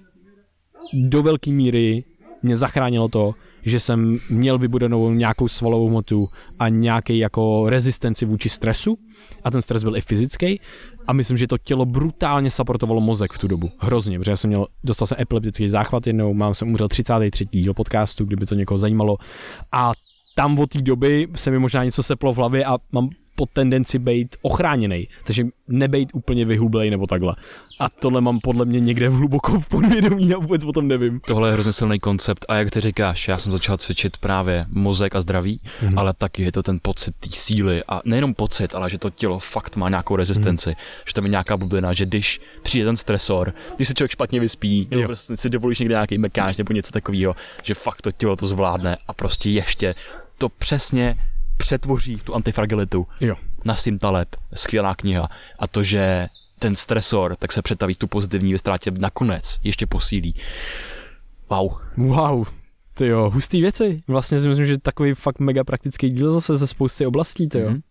[0.94, 2.04] do velké míry
[2.44, 3.36] mě zachránilo to,
[3.66, 6.26] že jsem měl vybudovanou nějakou svalovou hmotu
[6.60, 8.98] a nějaký jako rezistenci vůči stresu
[9.44, 10.60] a ten stres byl i fyzický
[11.08, 13.70] a myslím, že to tělo brutálně supportovalo mozek v tu dobu.
[13.78, 17.46] Hrozně, protože jsem měl, dostal jsem epileptický záchvat jednou, mám jsem umřel 33.
[17.52, 19.18] díl podcastu, kdyby to někoho zajímalo
[19.74, 19.92] a
[20.36, 24.00] tam od té doby se mi možná něco seplo v hlavě a mám pod tendenci
[24.00, 27.36] být ochráněný, takže nebejt úplně vyhublej nebo takhle.
[27.80, 31.20] A tohle mám podle mě někde v hluboko v podvědomí a vůbec o tom nevím.
[31.28, 35.16] Tohle je hrozně silný koncept a jak ty říkáš, já jsem začal cvičit právě mozek
[35.16, 36.00] a zdraví, mm-hmm.
[36.00, 39.40] ale taky je to ten pocit té síly a nejenom pocit, ale že to tělo
[39.40, 41.04] fakt má nějakou rezistenci, mm-hmm.
[41.08, 44.88] že tam je nějaká bublina, že když přijde ten stresor, když se člověk špatně vyspí,
[44.92, 48.48] nebo prostě si dovolíš někde nějaký mekáč nebo něco takového, že fakt to tělo to
[48.48, 49.96] zvládne a prostě ještě
[50.38, 51.16] to přesně
[51.62, 53.08] přetvoří tu antifragilitu.
[53.22, 53.36] Jo.
[53.66, 55.30] Nassim Taleb, skvělá kniha.
[55.60, 56.26] A to, že
[56.60, 60.36] ten stresor, tak se přetaví tu pozitivní ve ztrátě nakonec ještě posílí.
[61.50, 61.72] Wow.
[61.98, 62.48] Wow.
[62.94, 64.02] Ty jo, hustý věci.
[64.08, 67.70] Vlastně si myslím, že takový fakt mega praktický díl zase ze spousty oblastí, ty jo.
[67.70, 67.82] Mm-hmm.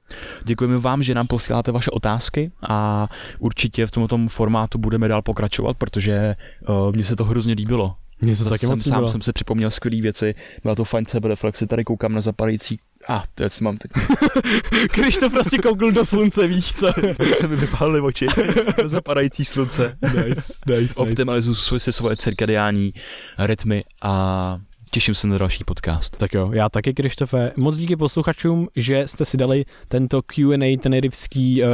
[0.44, 3.08] Děkujeme vám, že nám posíláte vaše otázky a
[3.38, 6.36] určitě v tomto formátu budeme dál pokračovat, protože
[6.68, 7.96] uh, mně se to hrozně líbilo.
[8.20, 11.66] Mně se taky jsem, moc sám jsem se připomněl skvělé věci, byla to fajn sebereflexy,
[11.66, 12.78] tady koukám na zapadající
[13.08, 13.90] a, ah, teď si mám teď.
[14.94, 16.92] Když to prostě koukl do slunce, víš co?
[17.34, 18.26] se mi vypálily oči.
[18.84, 19.98] Zapadající slunce.
[20.02, 21.80] Nice, nice, Optimalizuju nice.
[21.80, 22.92] si svoje cirkadiální
[23.38, 24.58] rytmy a
[24.92, 26.16] Těším se na další podcast.
[26.16, 27.52] Tak jo, já taky, Krištofe.
[27.56, 31.68] Moc díky posluchačům, že jste si dali tento Q&A tenerivský uh,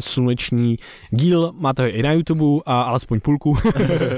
[0.00, 0.76] sluneční
[1.10, 1.52] díl.
[1.58, 3.56] Máte ho i na YouTube a alespoň půlku.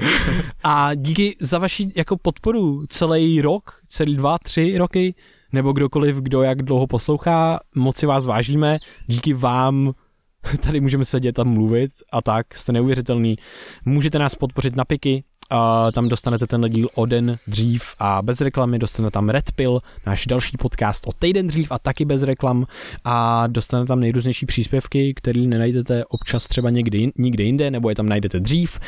[0.64, 5.14] a díky za vaši jako podporu celý rok, celý dva, tři roky
[5.52, 9.92] nebo kdokoliv, kdo jak dlouho poslouchá, moc si vás vážíme, díky vám
[10.60, 13.36] tady můžeme sedět a mluvit a tak, jste neuvěřitelný.
[13.84, 18.40] Můžete nás podpořit na piky, a tam dostanete ten díl o den dřív a bez
[18.40, 22.64] reklamy, dostanete tam Red Pill, náš další podcast o týden dřív a taky bez reklam.
[23.04, 28.08] A dostanete tam nejrůznější příspěvky, které nenajdete občas třeba někdy, nikde jinde, nebo je tam
[28.08, 28.80] najdete dřív.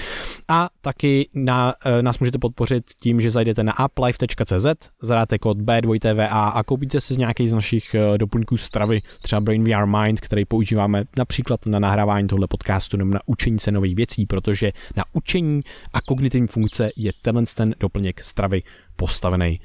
[0.49, 4.67] A taky na, e, nás můžete podpořit tím, že zajdete na uplife.cz,
[5.03, 9.87] zadáte kód B2TVA a koupíte si nějaký z našich e, doplňků stravy, třeba Brain VR
[9.87, 14.73] Mind, který používáme například na nahrávání tohle podcastu nebo na učení se nových věcí, protože
[14.97, 15.61] na učení
[15.93, 18.63] a kognitivní funkce je tenhle ten doplněk stravy
[18.97, 19.61] postavený.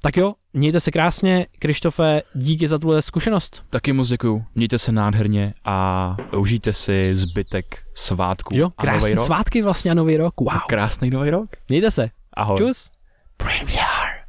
[0.00, 3.64] Tak jo, mějte se krásně, Krištofe, díky za tuhle zkušenost.
[3.70, 8.56] Taky moc děkuju, mějte se nádherně a užijte si zbytek svátku.
[8.56, 10.60] Jo, krásný svátky vlastně a nový rok, wow.
[10.68, 11.50] Krásný nový rok.
[11.68, 12.10] Mějte se.
[12.32, 12.58] Ahoj.
[12.58, 12.90] Čus.
[13.38, 13.66] Brain